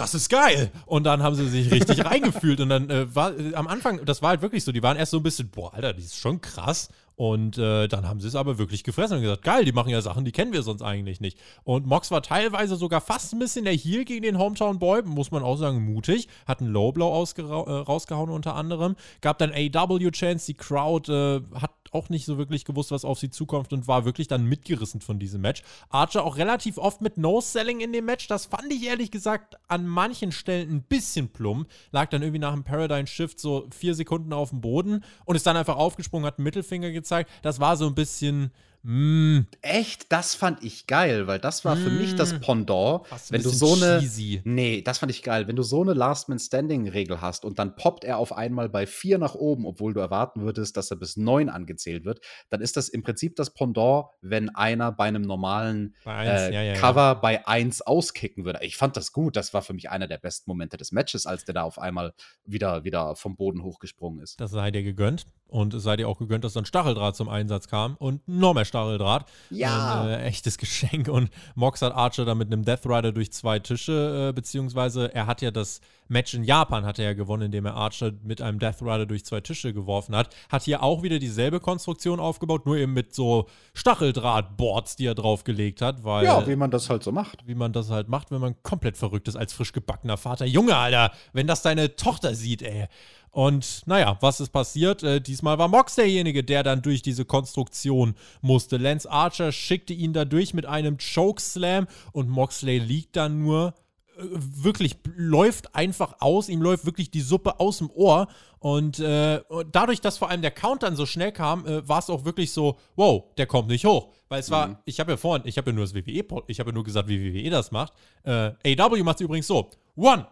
[0.00, 0.70] das ist geil.
[0.86, 2.60] Und dann haben sie sich richtig reingefühlt.
[2.60, 5.10] Und dann äh, war äh, am Anfang, das war halt wirklich so, die waren erst
[5.10, 6.88] so ein bisschen, boah, Alter, die ist schon krass.
[7.20, 10.00] Und äh, dann haben sie es aber wirklich gefressen und gesagt, geil, die machen ja
[10.00, 11.38] Sachen, die kennen wir sonst eigentlich nicht.
[11.64, 15.30] Und Mox war teilweise sogar fast ein bisschen der Heel gegen den Hometown Boy, muss
[15.30, 16.28] man auch sagen, mutig.
[16.46, 18.96] Hat einen Low-Blow äh, rausgehauen unter anderem.
[19.20, 23.30] Gab dann AW-Chance, die Crowd äh, hat auch nicht so wirklich gewusst, was auf sie
[23.30, 25.62] zukommt und war wirklich dann mitgerissen von diesem Match.
[25.88, 28.26] Archer auch relativ oft mit No-Selling in dem Match.
[28.28, 31.68] Das fand ich ehrlich gesagt an manchen Stellen ein bisschen plump.
[31.90, 35.46] Lag dann irgendwie nach dem Paradigm Shift so vier Sekunden auf dem Boden und ist
[35.46, 37.30] dann einfach aufgesprungen, hat einen Mittelfinger gezeigt.
[37.42, 38.52] Das war so ein bisschen,
[38.82, 42.40] mm, Echt, das fand ich geil, weil das war für mich das Mm.
[42.40, 44.40] Pendant, Fast wenn du so eine cheesy.
[44.44, 47.58] Nee, das fand ich geil, wenn du so eine Last Man Standing Regel hast und
[47.58, 50.96] dann poppt er auf einmal bei vier nach oben, obwohl du erwarten würdest, dass er
[50.96, 55.22] bis neun angezählt wird, dann ist das im Prinzip das Pendant, wenn einer bei einem
[55.22, 56.80] normalen Bei eins, äh, ja, ja, ja.
[56.80, 58.60] Cover bei eins auskicken würde.
[58.62, 61.44] Ich fand das gut, das war für mich einer der besten Momente des Matches, als
[61.44, 62.14] der da auf einmal
[62.44, 64.40] wieder wieder vom Boden hochgesprungen ist.
[64.40, 65.26] Das sei dir gegönnt.
[65.50, 68.64] Und es sei dir auch gegönnt, dass dann Stacheldraht zum Einsatz kam und noch mehr
[68.64, 69.26] Stacheldraht.
[69.50, 70.02] Ja.
[70.02, 71.08] Ein äh, echtes Geschenk.
[71.08, 75.26] Und Mox hat Archer dann mit einem Death Rider durch zwei Tische, äh, beziehungsweise er
[75.26, 78.58] hat ja das Match in Japan hat er ja gewonnen, indem er Archer mit einem
[78.58, 80.34] Death Rider durch zwei Tische geworfen hat.
[80.48, 85.82] Hat hier auch wieder dieselbe Konstruktion aufgebaut, nur eben mit so Stacheldraht-Boards, die er draufgelegt
[85.82, 87.46] hat, weil Ja, wie man das halt so macht.
[87.46, 90.46] wie man das halt macht, wenn man komplett verrückt ist als frisch gebackener Vater.
[90.46, 92.88] Junge, Alter, wenn das deine Tochter sieht, ey.
[93.30, 95.02] Und naja, was ist passiert?
[95.02, 98.76] Äh, diesmal war Mox derjenige, der dann durch diese Konstruktion musste.
[98.76, 103.74] Lance Archer schickte ihn da durch mit einem Chokeslam und Moxley liegt dann nur
[104.18, 108.26] äh, wirklich läuft einfach aus, ihm läuft wirklich die Suppe aus dem Ohr
[108.58, 109.40] und äh,
[109.72, 112.52] dadurch, dass vor allem der Count dann so schnell kam, äh, war es auch wirklich
[112.52, 115.70] so, wow, der kommt nicht hoch, weil es war, ich habe ja vorhin, ich habe
[115.70, 117.94] ja nur das WWE, ich habe ja nur gesagt, wie WWE das macht.
[118.24, 120.26] Äh, AW macht es übrigens so, one,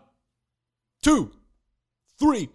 [1.01, 1.31] two,
[2.19, 2.49] three,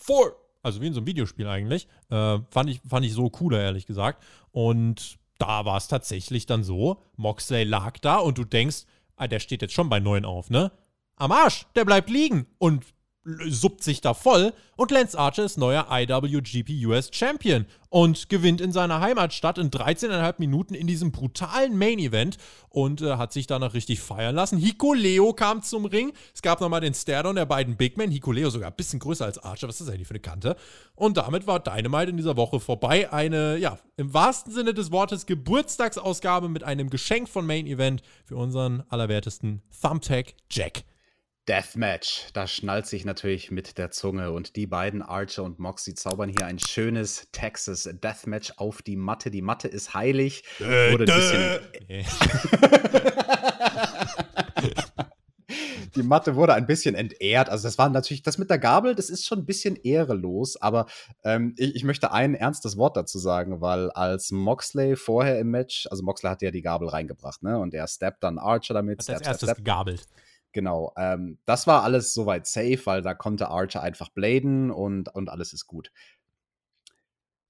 [0.00, 3.60] four, also wie in so einem Videospiel eigentlich, äh, fand ich fand ich so cooler
[3.60, 4.22] ehrlich gesagt.
[4.50, 8.84] Und da war es tatsächlich dann so, Moxley lag da und du denkst,
[9.16, 10.72] ah, der steht jetzt schon bei 9 auf, ne?
[11.16, 12.46] Am Arsch, der bleibt liegen.
[12.58, 12.84] Und
[13.48, 18.72] suppt sich da voll und Lance Archer ist neuer IWGP US Champion und gewinnt in
[18.72, 22.38] seiner Heimatstadt in 13,5 Minuten in diesem brutalen Main Event
[22.70, 24.56] und äh, hat sich danach richtig feiern lassen.
[24.56, 26.12] Hiko Leo kam zum Ring.
[26.34, 28.10] Es gab nochmal den Stairdown der beiden Big Men.
[28.10, 29.68] Hiko Leo sogar ein bisschen größer als Archer.
[29.68, 30.56] Was ist das eigentlich für eine Kante?
[30.94, 33.12] Und damit war Dynamite in dieser Woche vorbei.
[33.12, 38.36] Eine, ja, im wahrsten Sinne des Wortes Geburtstagsausgabe mit einem Geschenk von Main Event für
[38.36, 40.84] unseren allerwertesten Thumbtack Jack.
[41.48, 46.28] Deathmatch, da schnallt sich natürlich mit der Zunge und die beiden Archer und Moxie zaubern
[46.28, 49.30] hier ein schönes Texas Deathmatch auf die Matte.
[49.30, 50.44] Die Matte ist heilig.
[50.58, 51.60] Wurde ein bisschen,
[55.96, 57.48] die Matte wurde ein bisschen entehrt.
[57.48, 60.86] Also das war natürlich, das mit der Gabel, das ist schon ein bisschen ehrelos, aber
[61.24, 65.88] ähm, ich, ich, möchte ein ernstes Wort dazu sagen, weil als Moxley vorher im Match,
[65.90, 67.58] also Moxley hat ja die Gabel reingebracht, ne?
[67.58, 69.00] Und er steppt dann Archer damit.
[69.00, 70.06] Hat als erstes step, gegabelt.
[70.52, 75.28] Genau, ähm, das war alles soweit safe, weil da konnte Archer einfach bladen und, und
[75.28, 75.92] alles ist gut.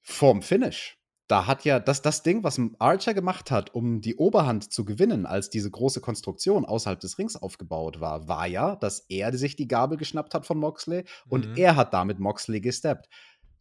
[0.03, 4.73] Vorm Finish da hat ja das, das Ding, was Archer gemacht hat, um die Oberhand
[4.73, 9.37] zu gewinnen, als diese große Konstruktion außerhalb des Rings aufgebaut war, war ja, dass er
[9.37, 11.57] sich die Gabel geschnappt hat von Moxley und mhm.
[11.57, 13.09] er hat damit Moxley gesteppt.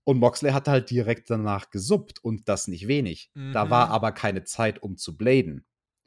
[0.03, 3.29] Und Moxley hat halt direkt danach gesuppt und das nicht wenig.
[3.35, 3.53] Mhm.
[3.53, 3.91] Da war mhm.
[3.91, 5.63] aber keine Zeit, um zu bladen.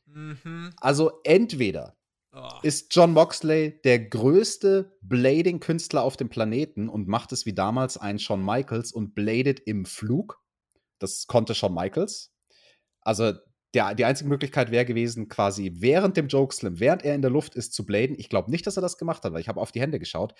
[0.06, 0.70] Mhm.
[0.80, 1.96] Also entweder
[2.32, 2.48] oh.
[2.62, 8.18] ist John Moxley der größte Blading-Künstler auf dem Planeten und macht es wie damals ein
[8.18, 10.42] Shawn Michaels und bladet im Flug
[11.02, 12.32] das konnte Shawn Michaels.
[13.00, 13.32] Also
[13.74, 17.54] der, die einzige Möglichkeit wäre gewesen, quasi während dem Jokeslam, während er in der Luft
[17.54, 18.16] ist, zu bladen.
[18.18, 20.34] Ich glaube nicht, dass er das gemacht hat, weil ich habe auf die Hände geschaut.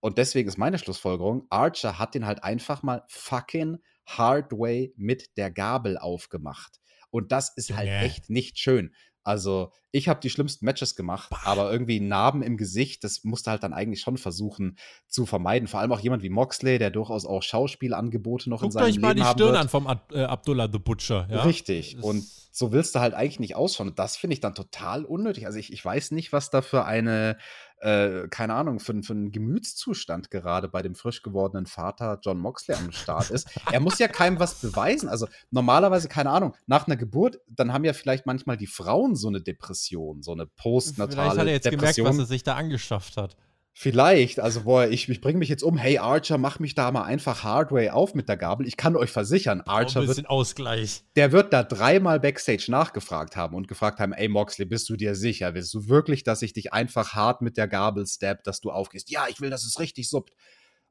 [0.00, 5.50] Und deswegen ist meine Schlussfolgerung, Archer hat den halt einfach mal fucking Hardway mit der
[5.50, 6.80] Gabel aufgemacht.
[7.10, 8.02] Und das ist halt yeah.
[8.02, 8.94] echt nicht schön.
[9.26, 11.40] Also, ich habe die schlimmsten Matches gemacht, bah.
[11.44, 15.66] aber irgendwie Narben im Gesicht, das musste halt dann eigentlich schon versuchen zu vermeiden.
[15.66, 19.04] Vor allem auch jemand wie Moxley, der durchaus auch Schauspielangebote noch Guckt in seinem Leben
[19.04, 19.16] hat.
[19.16, 21.26] Guckt euch mal die Stirn an vom Ab äh, Abdullah the Butcher.
[21.28, 21.42] Ja?
[21.42, 22.00] Richtig.
[22.00, 23.88] Und so willst du halt eigentlich nicht ausschauen.
[23.88, 25.44] Und das finde ich dann total unnötig.
[25.46, 27.36] Also, ich, ich weiß nicht, was da für eine
[27.80, 32.76] äh, keine Ahnung, für, für einen Gemütszustand gerade bei dem frisch gewordenen Vater John Moxley
[32.76, 33.48] am Start ist.
[33.70, 35.08] er muss ja keinem was beweisen.
[35.08, 39.28] Also normalerweise, keine Ahnung, nach einer Geburt, dann haben ja vielleicht manchmal die Frauen so
[39.28, 41.22] eine Depression, so eine postnatale Depression.
[41.22, 42.04] Vielleicht hat er jetzt Depression.
[42.04, 43.36] gemerkt, was er sich da angeschafft hat.
[43.78, 45.76] Vielleicht, also boah, ich, ich bringe mich jetzt um.
[45.76, 48.66] Hey Archer, mach mich da mal einfach Hardway auf mit der Gabel.
[48.66, 51.04] Ich kann euch versichern, Archer oh, wird, Ausgleich.
[51.14, 55.14] Der wird da dreimal Backstage nachgefragt haben und gefragt haben, ey Moxley, bist du dir
[55.14, 55.52] sicher?
[55.52, 59.10] Willst du wirklich, dass ich dich einfach hart mit der Gabel stab, dass du aufgehst?
[59.10, 60.32] Ja, ich will, dass es richtig suppt.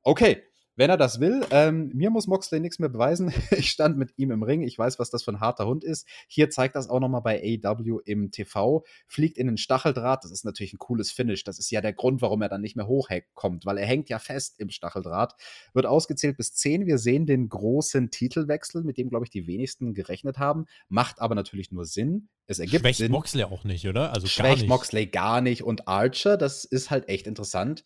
[0.04, 0.44] Okay,
[0.76, 3.34] wenn er das will, ähm, mir muss Moxley nichts mehr beweisen.
[3.56, 4.64] Ich stand mit ihm im Ring.
[4.64, 6.08] Ich weiß, was das für ein harter Hund ist.
[6.28, 8.84] Hier zeigt das auch nochmal bei AW im TV.
[9.08, 10.24] Fliegt in den Stacheldraht.
[10.24, 11.44] Das ist natürlich ein cooles Finish.
[11.44, 14.20] Das ist ja der Grund, warum er dann nicht mehr hochkommt, weil er hängt ja
[14.20, 15.36] fest im Stacheldraht.
[15.74, 16.86] Wird ausgezählt bis 10.
[16.86, 20.66] Wir sehen den großen Titelwechsel, mit dem, glaube ich, die wenigsten gerechnet haben.
[20.90, 22.28] Macht aber natürlich nur Sinn.
[22.48, 23.12] Es ergibt Schwächt Sinn.
[23.12, 24.14] Moxley auch nicht, oder?
[24.14, 25.64] Also Schwächt Moxley gar nicht.
[25.64, 27.84] Und Archer, das ist halt echt interessant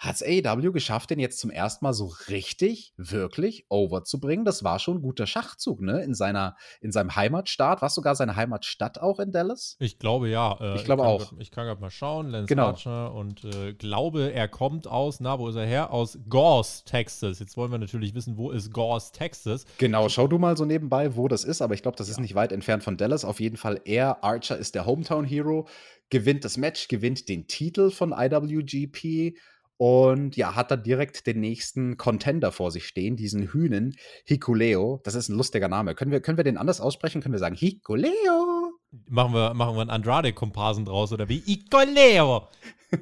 [0.00, 4.46] hat es AEW geschafft, den jetzt zum ersten Mal so richtig, wirklich overzubringen.
[4.46, 6.02] Das war schon ein guter Schachzug, ne?
[6.02, 7.82] In, seiner, in seinem Heimatstaat.
[7.82, 9.76] War sogar seine Heimatstadt auch in Dallas?
[9.78, 10.56] Ich glaube ja.
[10.58, 11.28] Äh, ich glaube auch.
[11.28, 12.30] Grad, ich kann gerade mal schauen.
[12.30, 12.68] Lance genau.
[12.68, 15.92] Archer und äh, glaube, er kommt aus, na, wo ist er her?
[15.92, 17.38] Aus Gause, Texas.
[17.38, 19.66] Jetzt wollen wir natürlich wissen, wo ist Gause, Texas?
[19.76, 22.12] Genau, schau du mal so nebenbei, wo das ist, aber ich glaube, das ja.
[22.12, 23.26] ist nicht weit entfernt von Dallas.
[23.26, 25.68] Auf jeden Fall, er, Archer, ist der Hometown Hero,
[26.08, 29.36] gewinnt das Match, gewinnt den Titel von IWGP
[29.80, 35.00] und ja, hat da direkt den nächsten Contender vor sich stehen, diesen Hühnen, Hikuleo.
[35.04, 35.94] Das ist ein lustiger Name.
[35.94, 37.22] Können wir, können wir den anders aussprechen?
[37.22, 38.74] Können wir sagen Hikuleo?
[39.08, 41.38] Machen wir, machen wir einen Andrade-Komparsen draus oder wie?
[41.38, 42.48] Hikuleo!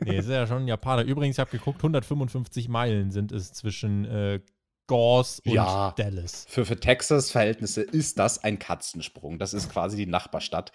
[0.04, 1.02] nee, ist ja schon ein Japaner.
[1.02, 4.40] Übrigens, ich habe geguckt, 155 Meilen sind es zwischen äh,
[4.86, 6.46] Gause und ja, Dallas.
[6.48, 9.40] Für, für Texas-Verhältnisse ist das ein Katzensprung.
[9.40, 10.70] Das ist quasi die Nachbarstadt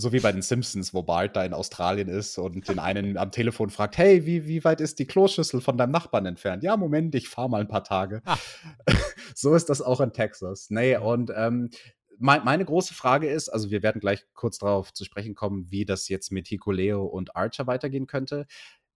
[0.00, 3.30] so wie bei den Simpsons, wo Bart da in Australien ist und den einen am
[3.30, 6.62] Telefon fragt, hey, wie, wie weit ist die Kloschüssel von deinem Nachbarn entfernt?
[6.62, 8.22] Ja, Moment, ich fahre mal ein paar Tage.
[8.24, 8.38] Ah.
[9.34, 10.70] so ist das auch in Texas.
[10.70, 11.70] Nee, und ähm,
[12.18, 15.84] mein, meine große Frage ist, also wir werden gleich kurz darauf zu sprechen kommen, wie
[15.84, 18.46] das jetzt mit Hikuleo und Archer weitergehen könnte.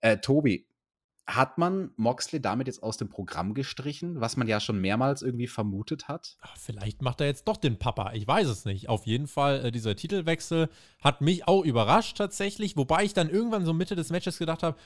[0.00, 0.66] Äh, Tobi,
[1.26, 5.46] hat man Moxley damit jetzt aus dem Programm gestrichen, was man ja schon mehrmals irgendwie
[5.46, 6.36] vermutet hat?
[6.40, 8.12] Ach, vielleicht macht er jetzt doch den Papa.
[8.12, 8.88] Ich weiß es nicht.
[8.90, 10.68] Auf jeden Fall, äh, dieser Titelwechsel
[11.02, 14.76] hat mich auch überrascht tatsächlich, wobei ich dann irgendwann so Mitte des Matches gedacht habe,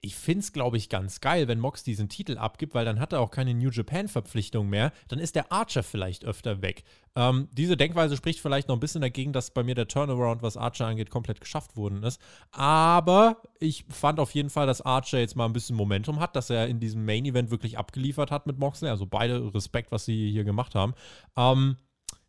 [0.00, 3.12] ich finde es, glaube ich, ganz geil, wenn Mox diesen Titel abgibt, weil dann hat
[3.12, 4.92] er auch keine New Japan-Verpflichtung mehr.
[5.08, 6.84] Dann ist der Archer vielleicht öfter weg.
[7.14, 10.56] Ähm, diese Denkweise spricht vielleicht noch ein bisschen dagegen, dass bei mir der Turnaround, was
[10.56, 12.20] Archer angeht, komplett geschafft worden ist.
[12.52, 16.50] Aber ich fand auf jeden Fall, dass Archer jetzt mal ein bisschen Momentum hat, dass
[16.50, 18.90] er in diesem Main-Event wirklich abgeliefert hat mit Moxley.
[18.90, 20.94] Also beide Respekt, was sie hier gemacht haben.
[21.36, 21.76] Ähm,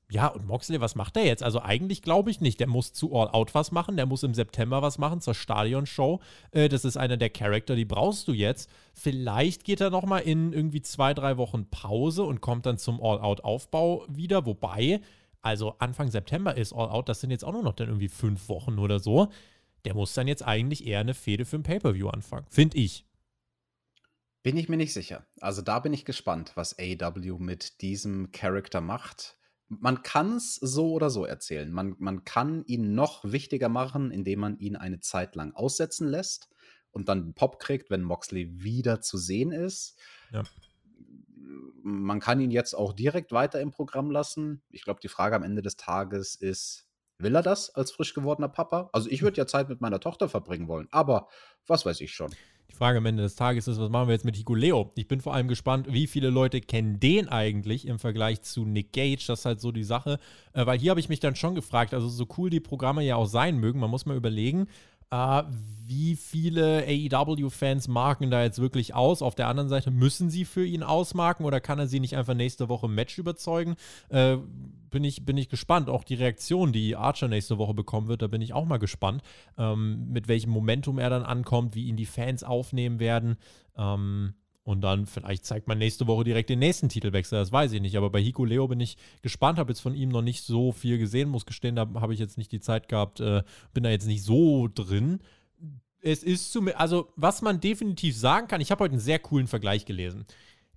[0.09, 1.43] ja, und Moxley, was macht der jetzt?
[1.43, 2.61] Also eigentlich glaube ich nicht.
[2.61, 3.97] Der muss zu All Out was machen.
[3.97, 6.21] Der muss im September was machen zur Stadion-Show.
[6.51, 8.69] Äh, das ist einer der Charakter, die brauchst du jetzt.
[8.93, 13.19] Vielleicht geht er nochmal in irgendwie zwei, drei Wochen Pause und kommt dann zum All
[13.19, 14.45] Out-Aufbau wieder.
[14.45, 15.01] Wobei,
[15.41, 18.47] also Anfang September ist All Out, das sind jetzt auch nur noch dann irgendwie fünf
[18.47, 19.27] Wochen oder so.
[19.83, 22.45] Der muss dann jetzt eigentlich eher eine Fehde für ein Pay-Per-View anfangen.
[22.49, 23.05] Finde ich.
[24.41, 25.25] Bin ich mir nicht sicher.
[25.41, 29.36] Also da bin ich gespannt, was AW mit diesem Charakter macht
[29.69, 31.71] man kann es so oder so erzählen.
[31.71, 36.49] Man, man kann ihn noch wichtiger machen, indem man ihn eine Zeit lang aussetzen lässt
[36.91, 39.97] und dann einen Pop kriegt, wenn Moxley wieder zu sehen ist.
[40.31, 40.43] Ja.
[41.83, 44.61] Man kann ihn jetzt auch direkt weiter im Programm lassen.
[44.69, 46.87] Ich glaube, die Frage am Ende des Tages ist,
[47.19, 48.89] will er das als frisch gewordener Papa?
[48.93, 51.27] Also ich würde ja Zeit mit meiner Tochter verbringen wollen, aber
[51.65, 52.31] was weiß ich schon.
[52.69, 54.91] Die Frage am Ende des Tages ist, was machen wir jetzt mit Hikuleo?
[54.95, 58.91] Ich bin vor allem gespannt, wie viele Leute kennen den eigentlich im Vergleich zu Nick
[58.91, 59.23] Gage.
[59.27, 60.19] Das ist halt so die Sache.
[60.53, 63.15] Äh, weil hier habe ich mich dann schon gefragt, also so cool die Programme ja
[63.15, 64.67] auch sein mögen, man muss mal überlegen,
[65.11, 65.43] äh,
[65.85, 69.21] wie viele AEW-Fans marken da jetzt wirklich aus?
[69.21, 72.33] Auf der anderen Seite, müssen sie für ihn ausmarken oder kann er sie nicht einfach
[72.33, 73.75] nächste Woche im Match überzeugen?
[74.09, 74.37] Äh,
[74.89, 75.89] bin, ich, bin ich gespannt.
[75.89, 79.21] Auch die Reaktion, die Archer nächste Woche bekommen wird, da bin ich auch mal gespannt,
[79.57, 83.37] ähm, mit welchem Momentum er dann ankommt, wie ihn die Fans aufnehmen werden.
[83.77, 84.33] Ähm,
[84.67, 87.95] und dann vielleicht zeigt man nächste Woche direkt den nächsten Titelwechsel, das weiß ich nicht.
[87.95, 90.97] Aber bei Hiko Leo bin ich gespannt, habe jetzt von ihm noch nicht so viel
[90.97, 93.43] gesehen, muss gestehen, da habe ich jetzt nicht die Zeit gehabt, äh,
[93.73, 95.19] bin da jetzt nicht so drin.
[96.01, 99.47] Es ist zu, also was man definitiv sagen kann, ich habe heute einen sehr coolen
[99.47, 100.25] Vergleich gelesen.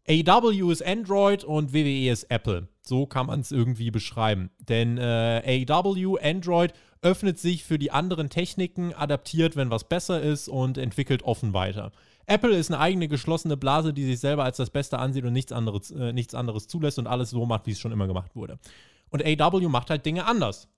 [0.08, 2.68] AW ist Android und WWE ist Apple.
[2.82, 4.50] So kann man es irgendwie beschreiben.
[4.68, 10.48] Denn äh, AW, Android, öffnet sich für die anderen Techniken, adaptiert, wenn was besser ist
[10.48, 11.90] und entwickelt offen weiter.
[12.30, 15.50] Apple ist eine eigene geschlossene Blase, die sich selber als das Beste ansieht und nichts
[15.50, 18.58] anderes, äh, nichts anderes zulässt und alles so macht, wie es schon immer gemacht wurde.
[19.10, 20.68] Und AW macht halt Dinge anders.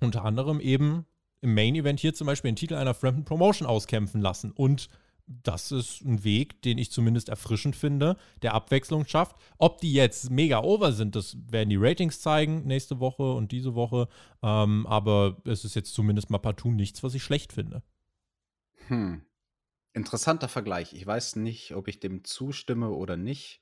[0.00, 1.04] Unter anderem eben
[1.40, 4.52] im Main Event hier zum Beispiel den Titel einer fremden Promotion auskämpfen lassen.
[4.52, 4.88] Und
[5.26, 9.34] das ist ein Weg, den ich zumindest erfrischend finde, der Abwechslung schafft.
[9.58, 13.74] Ob die jetzt mega over sind, das werden die Ratings zeigen nächste Woche und diese
[13.74, 14.06] Woche.
[14.42, 17.82] Ähm, aber es ist jetzt zumindest mal partout nichts, was ich schlecht finde.
[18.86, 19.22] Hm.
[19.96, 20.92] Interessanter Vergleich.
[20.92, 23.60] Ich weiß nicht, ob ich dem zustimme oder nicht.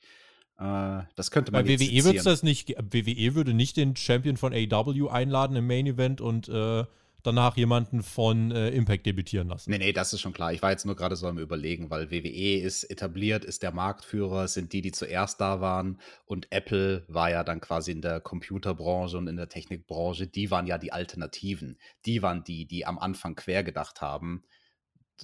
[0.59, 2.71] Äh, das könnte man Bei WWE würde das nicht.
[2.71, 6.85] WWE würde nicht den Champion von AW einladen im Main Event und äh,
[7.23, 9.71] danach jemanden von äh, Impact debütieren lassen.
[9.71, 10.53] Nee, nee, das ist schon klar.
[10.53, 14.49] Ich war jetzt nur gerade so am Überlegen, weil WWE ist etabliert, ist der Marktführer,
[14.49, 16.01] sind die, die zuerst da waren.
[16.27, 20.27] Und Apple war ja dann quasi in der Computerbranche und in der Technikbranche.
[20.27, 21.79] Die waren ja die Alternativen.
[22.07, 24.43] Die waren die, die am Anfang quer gedacht haben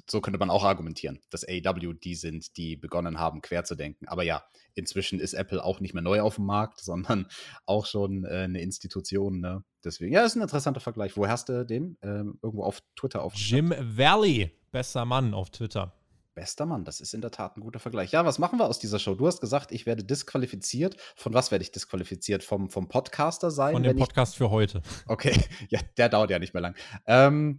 [0.09, 4.09] so könnte man auch argumentieren, dass AEW die sind, die begonnen haben, quer zu denken.
[4.09, 7.26] Aber ja, inzwischen ist Apple auch nicht mehr neu auf dem Markt, sondern
[7.66, 9.41] auch schon äh, eine Institution.
[9.41, 9.64] Ne?
[9.84, 11.16] Deswegen, ja, ist ein interessanter Vergleich.
[11.16, 11.97] Wo hast du den?
[12.03, 13.34] Ähm, irgendwo auf Twitter auf.
[13.34, 15.93] Jim Valley, bester Mann auf Twitter.
[16.34, 18.12] Bester Mann, das ist in der Tat ein guter Vergleich.
[18.12, 19.14] Ja, was machen wir aus dieser Show?
[19.14, 20.97] Du hast gesagt, ich werde disqualifiziert.
[21.16, 22.45] Von was werde ich disqualifiziert?
[22.45, 23.72] Vom, vom Podcaster sein?
[23.72, 24.38] Von dem Podcast ich...
[24.38, 24.80] für heute.
[25.07, 25.32] Okay,
[25.68, 26.76] ja, der dauert ja nicht mehr lang.
[27.07, 27.59] Ähm,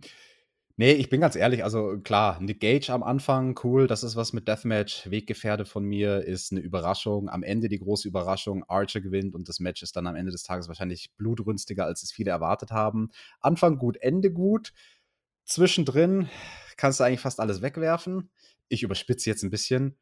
[0.82, 4.34] Nee, ich bin ganz ehrlich, also klar, Nick Gage am Anfang, cool, das ist was
[4.34, 5.12] mit Deathmatch.
[5.12, 7.30] Weggefährde von mir ist eine Überraschung.
[7.30, 10.42] Am Ende die große Überraschung, Archer gewinnt und das Match ist dann am Ende des
[10.42, 13.12] Tages wahrscheinlich blutrünstiger, als es viele erwartet haben.
[13.42, 14.74] Anfang gut, Ende gut.
[15.46, 16.30] Zwischendrin
[16.78, 18.32] kannst du eigentlich fast alles wegwerfen.
[18.68, 20.00] Ich überspitze jetzt ein bisschen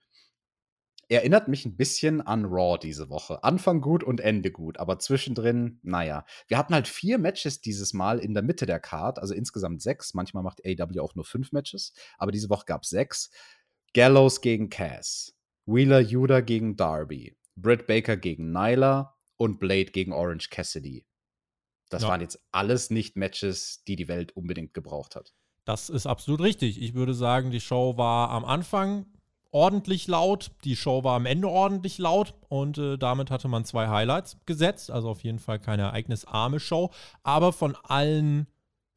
[1.18, 3.44] erinnert mich ein bisschen an Raw diese Woche.
[3.44, 6.24] Anfang gut und Ende gut, aber zwischendrin, naja.
[6.48, 10.14] Wir hatten halt vier Matches dieses Mal in der Mitte der Card, also insgesamt sechs.
[10.14, 13.32] Manchmal macht AW auch nur fünf Matches, aber diese Woche gab es sechs.
[13.94, 15.36] Gallows gegen Cass,
[15.66, 21.08] Wheeler Yuda gegen Darby, Britt Baker gegen Nyla und Blade gegen Orange Cassidy.
[21.90, 22.10] Das ja.
[22.10, 25.34] waren jetzt alles nicht Matches, die die Welt unbedingt gebraucht hat.
[25.66, 26.80] Das ist absolut richtig.
[26.82, 29.08] Ich würde sagen, die Show war am Anfang
[29.52, 30.52] ordentlich laut.
[30.64, 34.92] Die Show war am Ende ordentlich laut und äh, damit hatte man zwei Highlights gesetzt.
[34.92, 36.92] Also auf jeden Fall keine ereignisarme Show.
[37.24, 38.48] Aber von allen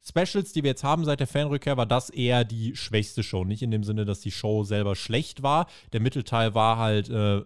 [0.05, 3.45] Specials, die wir jetzt haben seit der Fanrückkehr, war das eher die schwächste Show.
[3.45, 5.67] Nicht in dem Sinne, dass die Show selber schlecht war.
[5.93, 7.41] Der Mittelteil war halt äh,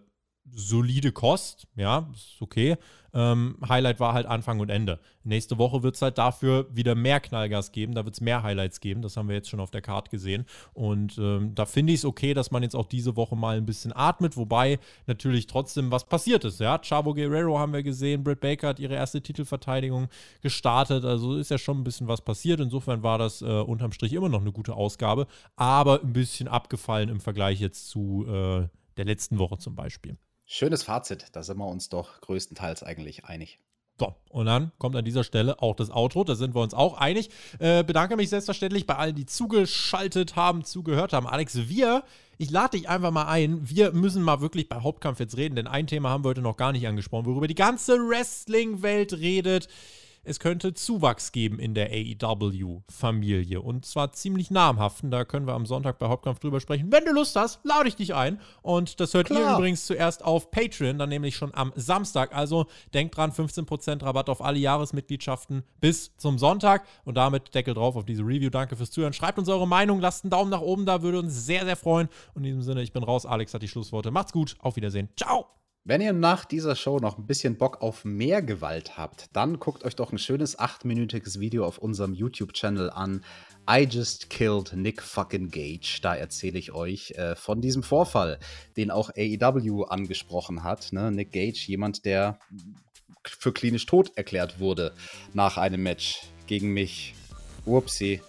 [0.51, 2.78] solide Kost, ja, ist okay.
[3.18, 4.99] Ähm, Highlight war halt Anfang und Ende.
[5.24, 8.80] Nächste Woche wird es halt dafür wieder mehr Knallgas geben, da wird es mehr Highlights
[8.80, 10.45] geben, das haben wir jetzt schon auf der Karte gesehen.
[10.76, 13.65] Und ähm, da finde ich es okay, dass man jetzt auch diese Woche mal ein
[13.65, 16.59] bisschen atmet, wobei natürlich trotzdem was passiert ist.
[16.59, 20.09] Ja, Chavo Guerrero haben wir gesehen, Britt Baker hat ihre erste Titelverteidigung
[20.43, 22.59] gestartet, also ist ja schon ein bisschen was passiert.
[22.59, 27.09] Insofern war das äh, unterm Strich immer noch eine gute Ausgabe, aber ein bisschen abgefallen
[27.09, 30.18] im Vergleich jetzt zu äh, der letzten Woche zum Beispiel.
[30.50, 33.60] Schönes Fazit, da sind wir uns doch größtenteils eigentlich einig.
[34.00, 36.93] So, und dann kommt an dieser Stelle auch das Outro, da sind wir uns auch
[36.98, 37.30] einig.
[37.60, 41.28] Äh, bedanke mich selbstverständlich bei allen, die zugeschaltet haben, zugehört haben.
[41.28, 42.04] Alex, wir,
[42.38, 45.68] ich lade dich einfach mal ein, wir müssen mal wirklich bei Hauptkampf jetzt reden, denn
[45.68, 49.68] ein Thema haben wir heute noch gar nicht angesprochen, worüber die ganze Wrestling-Welt redet.
[50.28, 53.61] Es könnte Zuwachs geben in der AEW-Familie.
[53.61, 55.09] Und zwar ziemlich namhaften.
[55.09, 56.91] Da können wir am Sonntag bei Hauptkampf drüber sprechen.
[56.91, 58.39] Wenn du Lust hast, lade ich dich ein.
[58.61, 59.53] Und das hört Klar.
[59.53, 62.36] ihr übrigens zuerst auf Patreon, dann nämlich schon am Samstag.
[62.36, 66.86] Also denkt dran, 15% Rabatt auf alle Jahresmitgliedschaften bis zum Sonntag.
[67.05, 68.49] Und damit Deckel drauf auf diese Review.
[68.49, 69.13] Danke fürs Zuhören.
[69.13, 72.09] Schreibt uns eure Meinung, lasst einen Daumen nach oben da, würde uns sehr, sehr freuen.
[72.34, 73.25] Und in diesem Sinne, ich bin raus.
[73.25, 74.11] Alex hat die Schlussworte.
[74.11, 74.57] Macht's gut.
[74.59, 75.07] Auf Wiedersehen.
[75.15, 75.45] Ciao.
[75.88, 79.85] Wenn ihr nach dieser Show noch ein bisschen Bock auf mehr Gewalt habt, dann guckt
[79.85, 83.23] euch doch ein schönes achtminütiges Video auf unserem YouTube-Channel an.
[83.69, 85.99] I just killed Nick fucking Gage.
[86.01, 88.38] Da erzähle ich euch äh, von diesem Vorfall,
[88.75, 90.91] den auch AEW angesprochen hat.
[90.91, 91.09] Ne?
[91.09, 92.38] Nick Gage, jemand, der
[93.23, 94.93] für klinisch tot erklärt wurde
[95.33, 97.15] nach einem Match gegen mich.
[97.63, 98.19] Whoopsie.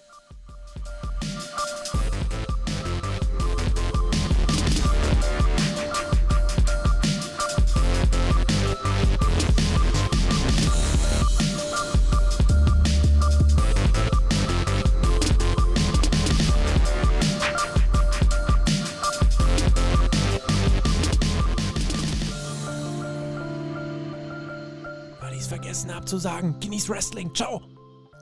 [26.09, 26.55] Zu sagen.
[26.59, 27.33] Genieß Wrestling.
[27.33, 27.61] Ciao.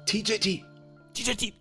[0.05, 0.63] TJT.
[1.13, 1.53] TJT.